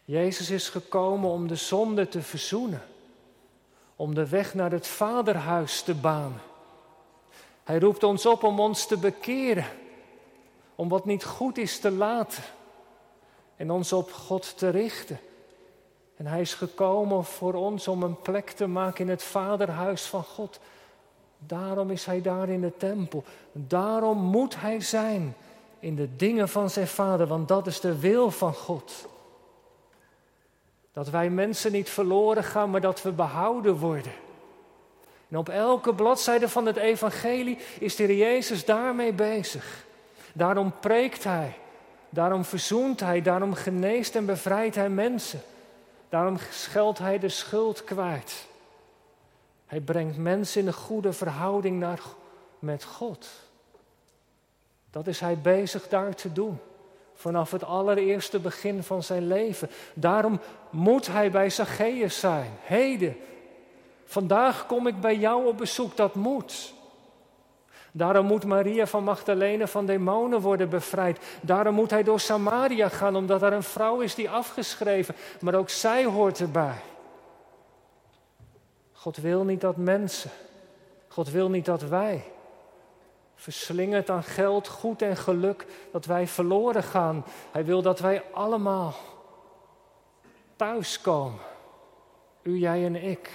Jezus 0.05 0.51
is 0.51 0.69
gekomen 0.69 1.31
om 1.31 1.49
de 1.49 1.57
zonde 1.57 2.09
te 2.09 2.23
verzoenen, 2.23 2.83
om 3.97 4.15
de 4.15 4.29
weg 4.29 4.55
naar 4.55 4.71
het 4.71 4.87
Vaderhuis 4.87 5.83
te 5.83 5.95
banen. 5.95 6.41
Hij 7.65 7.79
roept 7.79 8.03
ons 8.03 8.27
op 8.27 8.43
om 8.43 8.61
ons 8.61 8.87
te 8.87 8.99
bekeren, 8.99 9.67
om 10.77 10.89
wat 10.89 11.05
niet 11.05 11.25
goed 11.25 11.59
is 11.59 11.79
te 11.79 11.91
laten 11.91 12.43
en 13.57 13.71
ons 13.71 13.93
op 13.93 14.13
God 14.13 14.59
te 14.59 14.69
richten. 14.69 15.19
En 16.17 16.27
hij 16.27 16.41
is 16.41 16.55
gekomen 16.55 17.25
voor 17.25 17.55
ons 17.55 17.89
om 17.89 18.03
een 18.03 18.21
plek 18.21 18.51
te 18.51 18.67
maken 18.67 19.05
in 19.05 19.11
het 19.11 19.23
Vaderhuis 19.23 20.03
van 20.03 20.25
God. 20.25 20.61
Daarom 21.39 21.91
is 21.91 22.05
hij 22.05 22.23
daar 22.23 22.49
in 22.49 22.61
de 22.61 22.77
tempel. 22.77 23.25
Daarom 23.53 24.19
moet 24.19 24.61
hij 24.61 24.81
zijn 24.81 25.37
in 25.81 25.97
de 25.97 26.17
dingen 26.17 26.49
van 26.49 26.71
zijn 26.71 26.87
Vader, 26.87 27.27
want 27.27 27.49
dat 27.49 27.67
is 27.67 27.81
de 27.81 27.99
wil 27.99 28.31
van 28.31 28.55
God. 28.55 29.09
Dat 30.93 31.09
wij 31.09 31.31
mensen 31.31 31.73
niet 31.73 31.91
verloren 31.91 32.45
gaan, 32.45 32.71
maar 32.71 32.81
dat 32.81 33.03
we 33.03 33.13
behouden 33.13 33.77
worden. 33.77 34.13
En 35.29 35.39
op 35.39 35.49
elke 35.49 35.95
bladzijde 35.95 36.49
van 36.49 36.67
het 36.67 36.77
evangelie 36.77 37.59
is 37.79 37.97
de 37.97 38.17
Jezus 38.17 38.65
daarmee 38.65 39.13
bezig. 39.13 39.85
Daarom 40.37 40.73
preekt 40.81 41.25
Hij, 41.25 41.57
daarom 42.09 42.45
verzoent 42.45 43.01
Hij, 43.01 43.23
daarom 43.23 43.55
geneest 43.55 44.15
en 44.15 44.27
bevrijdt 44.27 44.75
Hij 44.75 44.89
mensen. 44.89 45.41
Daarom 46.09 46.39
scheldt 46.51 46.99
Hij 46.99 47.19
de 47.19 47.29
schuld 47.29 47.85
kwijt. 47.85 48.47
Hij 49.67 49.81
brengt 49.81 50.17
mensen 50.17 50.61
in 50.61 50.67
een 50.67 50.73
goede 50.73 51.13
verhouding 51.13 51.79
naar, 51.79 52.01
met 52.59 52.85
God. 52.85 53.29
Dat 54.91 55.07
is 55.07 55.21
Hij 55.21 55.39
bezig 55.39 55.89
daar 55.89 56.15
te 56.15 56.33
doen. 56.33 56.59
Vanaf 57.15 57.51
het 57.51 57.65
allereerste 57.65 58.39
begin 58.39 58.83
van 58.83 59.03
zijn 59.03 59.27
leven. 59.27 59.71
Daarom 59.95 60.41
moet 60.71 61.07
hij 61.07 61.31
bij 61.31 61.51
Zacchaeus 61.51 62.19
zijn. 62.19 62.51
Heden, 62.63 63.17
vandaag 64.05 64.67
kom 64.67 64.87
ik 64.87 65.01
bij 65.01 65.17
jou 65.17 65.47
op 65.47 65.57
bezoek, 65.57 65.97
dat 65.97 66.15
moet. 66.15 66.75
Daarom 67.97 68.27
moet 68.27 68.45
Maria 68.45 68.87
van 68.87 69.05
Magdalene 69.05 69.67
van 69.67 69.87
demonen 69.87 70.41
worden 70.41 70.69
bevrijd. 70.69 71.19
Daarom 71.41 71.75
moet 71.75 71.91
hij 71.91 72.03
door 72.03 72.21
Samaria 72.21 72.89
gaan, 72.89 73.17
omdat 73.17 73.43
er 73.43 73.53
een 73.53 73.63
vrouw 73.63 74.01
is 74.01 74.15
die 74.15 74.31
afgeschreven, 74.31 75.15
maar 75.41 75.55
ook 75.55 75.69
zij 75.69 76.05
hoort 76.05 76.41
erbij. 76.41 76.81
God 78.93 79.17
wil 79.17 79.45
niet 79.45 79.61
dat 79.61 79.77
mensen, 79.77 80.31
God 81.09 81.31
wil 81.31 81.51
niet 81.51 81.65
dat 81.65 81.83
wij 81.83 82.25
verslingerd 83.35 84.11
aan 84.11 84.25
geld, 84.25 84.69
goed 84.69 85.03
en 85.03 85.17
geluk, 85.17 85.67
dat 85.93 86.05
wij 86.05 86.27
verloren 86.27 86.83
gaan. 86.83 87.25
Hij 87.53 87.65
wil 87.65 87.83
dat 87.83 87.99
wij 87.99 88.23
allemaal 88.33 88.95
thuiskomen. 90.57 91.41
U, 92.43 92.59
jij 92.59 92.85
en 92.85 92.97
ik. 92.97 93.31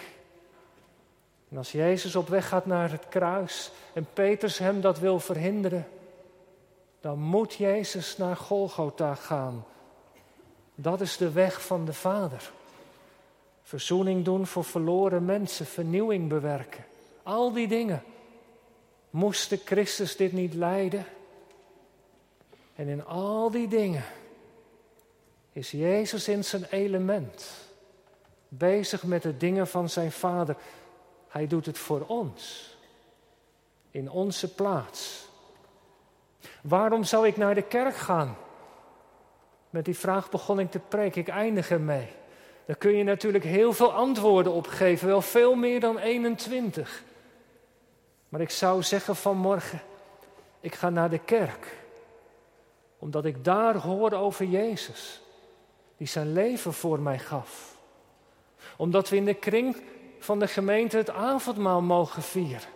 En 1.51 1.57
als 1.57 1.71
Jezus 1.71 2.15
op 2.15 2.27
weg 2.27 2.47
gaat 2.47 2.65
naar 2.65 2.91
het 2.91 3.07
kruis 3.09 3.71
en 3.93 4.07
Petrus 4.13 4.57
hem 4.57 4.81
dat 4.81 4.99
wil 4.99 5.19
verhinderen, 5.19 5.87
dan 7.01 7.19
moet 7.19 7.53
Jezus 7.53 8.17
naar 8.17 8.35
Golgotha 8.35 9.15
gaan. 9.15 9.65
Dat 10.75 11.01
is 11.01 11.17
de 11.17 11.31
weg 11.31 11.65
van 11.65 11.85
de 11.85 11.93
Vader. 11.93 12.51
Verzoening 13.63 14.25
doen 14.25 14.47
voor 14.47 14.63
verloren 14.63 15.25
mensen, 15.25 15.65
vernieuwing 15.65 16.29
bewerken. 16.29 16.85
Al 17.23 17.51
die 17.51 17.67
dingen. 17.67 18.03
Moest 19.09 19.55
Christus 19.65 20.15
dit 20.15 20.31
niet 20.31 20.53
lijden? 20.53 21.05
En 22.75 22.87
in 22.87 23.05
al 23.05 23.51
die 23.51 23.67
dingen 23.67 24.03
is 25.53 25.71
Jezus 25.71 26.27
in 26.27 26.43
zijn 26.43 26.63
element, 26.69 27.51
bezig 28.47 29.03
met 29.03 29.21
de 29.21 29.37
dingen 29.37 29.67
van 29.67 29.89
zijn 29.89 30.11
Vader. 30.11 30.55
Hij 31.31 31.47
doet 31.47 31.65
het 31.65 31.77
voor 31.77 32.03
ons, 32.07 32.75
in 33.91 34.09
onze 34.09 34.53
plaats. 34.53 35.27
Waarom 36.61 37.03
zou 37.03 37.27
ik 37.27 37.37
naar 37.37 37.55
de 37.55 37.61
kerk 37.61 37.95
gaan? 37.95 38.37
Met 39.69 39.85
die 39.85 39.97
vraag 39.97 40.29
begon 40.29 40.59
ik 40.59 40.71
te 40.71 40.79
preken, 40.79 41.21
ik 41.21 41.27
eindig 41.27 41.71
ermee. 41.71 42.07
Daar 42.65 42.75
kun 42.75 42.95
je 42.95 43.03
natuurlijk 43.03 43.43
heel 43.43 43.73
veel 43.73 43.93
antwoorden 43.93 44.53
op 44.53 44.67
geven, 44.67 45.07
wel 45.07 45.21
veel 45.21 45.55
meer 45.55 45.79
dan 45.79 45.97
21. 45.97 47.03
Maar 48.29 48.41
ik 48.41 48.49
zou 48.49 48.83
zeggen 48.83 49.15
vanmorgen, 49.15 49.81
ik 50.59 50.75
ga 50.75 50.89
naar 50.89 51.09
de 51.09 51.19
kerk. 51.19 51.77
Omdat 52.97 53.25
ik 53.25 53.43
daar 53.43 53.75
hoor 53.75 54.11
over 54.11 54.45
Jezus, 54.45 55.21
die 55.97 56.07
zijn 56.07 56.33
leven 56.33 56.73
voor 56.73 56.99
mij 56.99 57.19
gaf. 57.19 57.77
Omdat 58.77 59.09
we 59.09 59.15
in 59.15 59.25
de 59.25 59.33
kring 59.33 59.81
van 60.21 60.39
de 60.39 60.47
gemeente 60.47 60.97
het 60.97 61.09
avondmaal 61.09 61.81
mogen 61.81 62.21
vieren. 62.21 62.69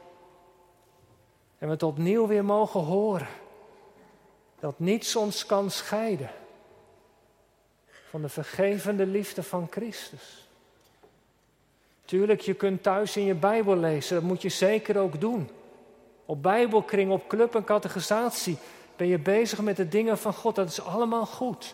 En 1.57 1.67
we 1.67 1.73
het 1.73 1.83
opnieuw 1.83 2.27
weer 2.27 2.45
mogen 2.45 2.79
horen. 2.79 3.27
Dat 4.59 4.79
niets 4.79 5.15
ons 5.15 5.45
kan 5.45 5.71
scheiden 5.71 6.29
van 8.09 8.21
de 8.21 8.29
vergevende 8.29 9.05
liefde 9.05 9.43
van 9.43 9.67
Christus. 9.71 10.47
Tuurlijk, 12.05 12.41
je 12.41 12.53
kunt 12.53 12.83
thuis 12.83 13.17
in 13.17 13.25
je 13.25 13.35
Bijbel 13.35 13.77
lezen, 13.77 14.15
dat 14.15 14.23
moet 14.23 14.41
je 14.41 14.49
zeker 14.49 14.97
ook 14.97 15.21
doen. 15.21 15.49
Op 16.25 16.43
Bijbelkring, 16.43 17.11
op 17.11 17.27
club 17.27 17.55
en 17.55 17.63
catechisatie 17.63 18.57
ben 18.95 19.07
je 19.07 19.19
bezig 19.19 19.61
met 19.61 19.75
de 19.75 19.87
dingen 19.87 20.17
van 20.17 20.33
God, 20.33 20.55
dat 20.55 20.69
is 20.69 20.81
allemaal 20.81 21.25
goed. 21.25 21.73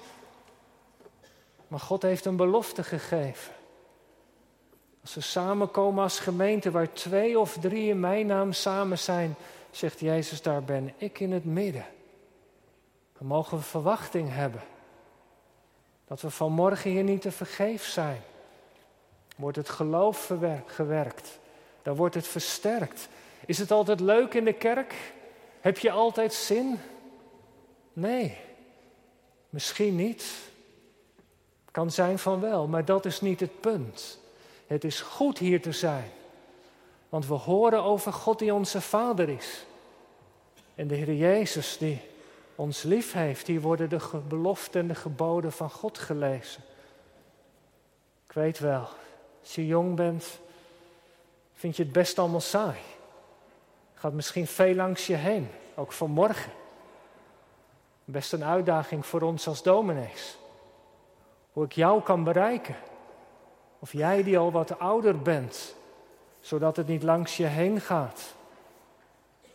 Maar 1.68 1.80
God 1.80 2.02
heeft 2.02 2.26
een 2.26 2.36
belofte 2.36 2.84
gegeven. 2.84 3.54
Als 5.02 5.14
we 5.14 5.22
samenkomen 5.22 6.04
als 6.04 6.20
gemeente 6.20 6.72
waar 6.72 6.94
twee 6.94 7.40
of 7.40 7.58
drie 7.58 7.90
in 7.90 8.00
mijn 8.00 8.26
naam 8.26 8.54
samen 8.54 9.00
zijn, 9.00 9.36
zegt 9.72 10.00
Jezus, 10.00 10.42
daar 10.42 10.64
ben 10.64 10.94
ik 10.98 11.20
in 11.20 11.32
het 11.32 11.46
midden. 11.46 11.86
Dan 13.18 13.28
mogen 13.28 13.58
we 13.58 13.64
verwachting 13.64 14.34
hebben. 14.34 14.62
Dat 16.08 16.22
we 16.22 16.30
vanmorgen 16.30 16.92
hier 16.92 17.04
niet 17.04 17.22
te 17.22 17.32
vergeef 17.32 17.86
zijn. 17.86 18.22
Wordt 19.36 19.58
het 19.58 19.70
geloof 19.70 20.32
gewerkt? 20.66 21.40
Dan 21.82 21.96
wordt 21.96 22.16
het 22.16 22.28
versterkt. 22.28 23.08
Is 23.46 23.58
het 23.58 23.72
altijd 23.72 24.00
leuk 24.00 24.34
in 24.34 24.46
de 24.46 24.54
kerk? 24.54 24.96
Heb 25.62 25.78
je 25.78 25.92
altijd 25.92 26.34
zin? 26.34 26.80
Nee, 27.94 28.38
misschien 29.50 29.96
niet. 29.96 30.26
Kan 31.72 31.92
zijn 31.92 32.20
van 32.20 32.40
wel, 32.40 32.68
maar 32.68 32.86
dat 32.86 33.06
is 33.06 33.22
niet 33.22 33.40
het 33.40 33.60
punt. 33.60 34.20
Het 34.72 34.84
is 34.84 35.02
goed 35.02 35.38
hier 35.38 35.62
te 35.62 35.72
zijn. 35.72 36.12
Want 37.10 37.28
we 37.28 37.34
horen 37.34 37.84
over 37.84 38.14
God 38.14 38.40
die 38.40 38.54
onze 38.54 38.82
Vader 38.82 39.30
is. 39.30 39.66
En 40.76 40.88
de 40.88 40.96
Heer 40.96 41.14
Jezus 41.14 41.78
die 41.78 42.02
ons 42.56 42.84
lief 42.84 43.14
heeft. 43.14 43.48
Hier 43.48 43.62
worden 43.62 43.90
de 43.90 44.22
beloften 44.28 44.82
en 44.82 44.88
de 44.88 44.96
geboden 44.96 45.52
van 45.52 45.70
God 45.70 45.98
gelezen. 45.98 46.64
Ik 48.28 48.32
weet 48.34 48.60
wel, 48.60 48.88
als 49.42 49.56
je 49.56 49.68
jong 49.68 49.96
bent, 49.96 50.40
vind 51.54 51.76
je 51.76 51.84
het 51.84 51.92
best 51.92 52.20
allemaal 52.20 52.42
saai. 52.42 52.80
Gaat 53.94 54.14
misschien 54.14 54.48
veel 54.48 54.76
langs 54.76 55.08
je 55.08 55.16
heen, 55.16 55.50
ook 55.76 55.92
vanmorgen. 55.92 56.52
Best 58.06 58.34
een 58.34 58.44
uitdaging 58.44 59.06
voor 59.06 59.22
ons 59.22 59.48
als 59.48 59.64
dominees. 59.64 60.38
Hoe 61.54 61.66
ik 61.66 61.72
jou 61.72 62.02
kan 62.02 62.24
bereiken. 62.24 62.76
Of 63.82 63.92
jij 63.92 64.24
die 64.24 64.38
al 64.38 64.52
wat 64.52 64.80
ouder 64.80 65.22
bent, 65.22 65.76
zodat 66.40 66.76
het 66.76 66.88
niet 66.88 67.04
langs 67.04 67.38
je 67.38 67.46
heen 67.46 67.82
gaat. 67.82 68.34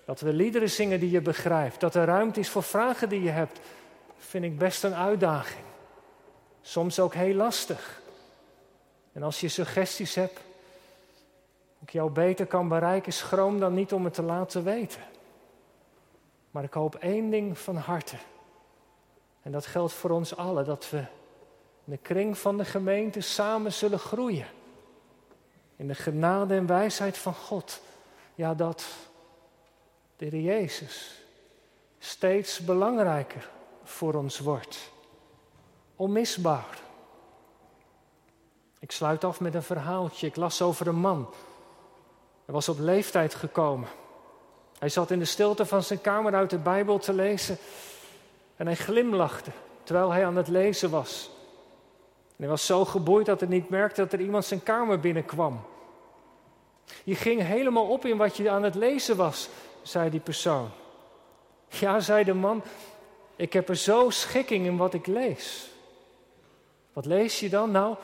Dat 0.04 0.20
we 0.20 0.32
liederen 0.32 0.70
zingen 0.70 1.00
die 1.00 1.10
je 1.10 1.20
begrijpt. 1.20 1.80
Dat 1.80 1.94
er 1.94 2.04
ruimte 2.04 2.40
is 2.40 2.48
voor 2.48 2.62
vragen 2.62 3.08
die 3.08 3.22
je 3.22 3.30
hebt. 3.30 3.60
Vind 4.16 4.44
ik 4.44 4.58
best 4.58 4.84
een 4.84 4.94
uitdaging. 4.94 5.64
Soms 6.62 7.00
ook 7.00 7.14
heel 7.14 7.34
lastig. 7.34 8.00
En 9.12 9.22
als 9.22 9.40
je 9.40 9.48
suggesties 9.48 10.14
hebt, 10.14 10.38
hoe 11.78 11.82
ik 11.82 11.90
jou 11.90 12.10
beter 12.10 12.46
kan 12.46 12.68
bereiken, 12.68 13.12
schroom 13.12 13.60
dan 13.60 13.74
niet 13.74 13.92
om 13.92 14.04
het 14.04 14.14
te 14.14 14.22
laten 14.22 14.64
weten. 14.64 15.02
Maar 16.50 16.64
ik 16.64 16.72
hoop 16.72 16.94
één 16.94 17.30
ding 17.30 17.58
van 17.58 17.76
harte. 17.76 18.16
En 19.42 19.52
dat 19.52 19.66
geldt 19.66 19.92
voor 19.92 20.10
ons 20.10 20.36
allen, 20.36 20.64
dat 20.64 20.90
we 20.90 21.04
in 21.86 21.92
de 21.92 21.98
kring 21.98 22.38
van 22.38 22.56
de 22.56 22.64
gemeente 22.64 23.20
samen 23.20 23.72
zullen 23.72 23.98
groeien. 23.98 24.46
In 25.76 25.88
de 25.88 25.94
genade 25.94 26.54
en 26.54 26.66
wijsheid 26.66 27.18
van 27.18 27.34
God. 27.34 27.80
Ja, 28.34 28.54
dat 28.54 28.86
de 30.16 30.24
Heer 30.24 30.40
Jezus 30.40 31.22
steeds 31.98 32.60
belangrijker 32.60 33.50
voor 33.84 34.14
ons 34.14 34.38
wordt. 34.38 34.90
Onmisbaar. 35.96 36.78
Ik 38.78 38.92
sluit 38.92 39.24
af 39.24 39.40
met 39.40 39.54
een 39.54 39.62
verhaaltje. 39.62 40.26
Ik 40.26 40.36
las 40.36 40.62
over 40.62 40.86
een 40.86 41.00
man. 41.00 41.30
Hij 42.44 42.54
was 42.54 42.68
op 42.68 42.78
leeftijd 42.78 43.34
gekomen. 43.34 43.88
Hij 44.78 44.88
zat 44.88 45.10
in 45.10 45.18
de 45.18 45.24
stilte 45.24 45.66
van 45.66 45.82
zijn 45.82 46.00
kamer 46.00 46.34
uit 46.34 46.50
de 46.50 46.58
Bijbel 46.58 46.98
te 46.98 47.12
lezen 47.12 47.58
en 48.56 48.66
hij 48.66 48.76
glimlachte 48.76 49.50
terwijl 49.82 50.10
hij 50.10 50.26
aan 50.26 50.36
het 50.36 50.48
lezen 50.48 50.90
was. 50.90 51.30
Hij 52.36 52.48
was 52.48 52.66
zo 52.66 52.84
geboeid 52.84 53.26
dat 53.26 53.40
hij 53.40 53.48
niet 53.48 53.68
merkte 53.68 54.00
dat 54.00 54.12
er 54.12 54.20
iemand 54.20 54.44
zijn 54.44 54.62
kamer 54.62 55.00
binnenkwam. 55.00 55.60
Je 57.04 57.14
ging 57.14 57.42
helemaal 57.42 57.86
op 57.86 58.04
in 58.04 58.16
wat 58.16 58.36
je 58.36 58.50
aan 58.50 58.62
het 58.62 58.74
lezen 58.74 59.16
was 59.16 59.48
zei 59.82 60.10
die 60.10 60.20
persoon. 60.20 60.70
Ja, 61.68 62.00
zei 62.00 62.24
de 62.24 62.34
man, 62.34 62.62
ik 63.36 63.52
heb 63.52 63.68
er 63.68 63.76
zo 63.76 64.10
schikking 64.10 64.66
in 64.66 64.76
wat 64.76 64.94
ik 64.94 65.06
lees. 65.06 65.70
Wat 66.92 67.06
lees 67.06 67.40
je 67.40 67.48
dan? 67.48 67.70
Nou, 67.70 67.96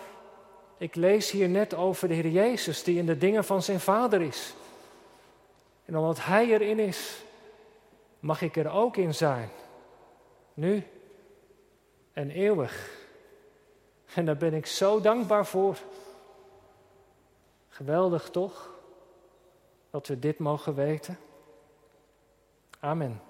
ik 0.76 0.94
lees 0.94 1.30
hier 1.30 1.48
net 1.48 1.74
over 1.74 2.08
de 2.08 2.14
Heer 2.14 2.28
Jezus 2.28 2.82
die 2.82 2.98
in 2.98 3.06
de 3.06 3.18
dingen 3.18 3.44
van 3.44 3.62
zijn 3.62 3.80
Vader 3.80 4.20
is. 4.20 4.54
En 5.84 5.96
omdat 5.96 6.24
Hij 6.24 6.48
erin 6.48 6.78
is, 6.78 7.22
mag 8.20 8.42
ik 8.42 8.56
er 8.56 8.70
ook 8.70 8.96
in 8.96 9.14
zijn. 9.14 9.50
Nu 10.54 10.86
en 12.12 12.30
eeuwig. 12.30 13.01
En 14.14 14.25
daar 14.25 14.37
ben 14.37 14.55
ik 14.55 14.66
zo 14.66 15.01
dankbaar 15.01 15.46
voor. 15.46 15.79
Geweldig 17.68 18.31
toch? 18.31 18.70
Dat 19.90 20.07
we 20.07 20.18
dit 20.18 20.38
mogen 20.38 20.75
weten. 20.75 21.18
Amen. 22.81 23.20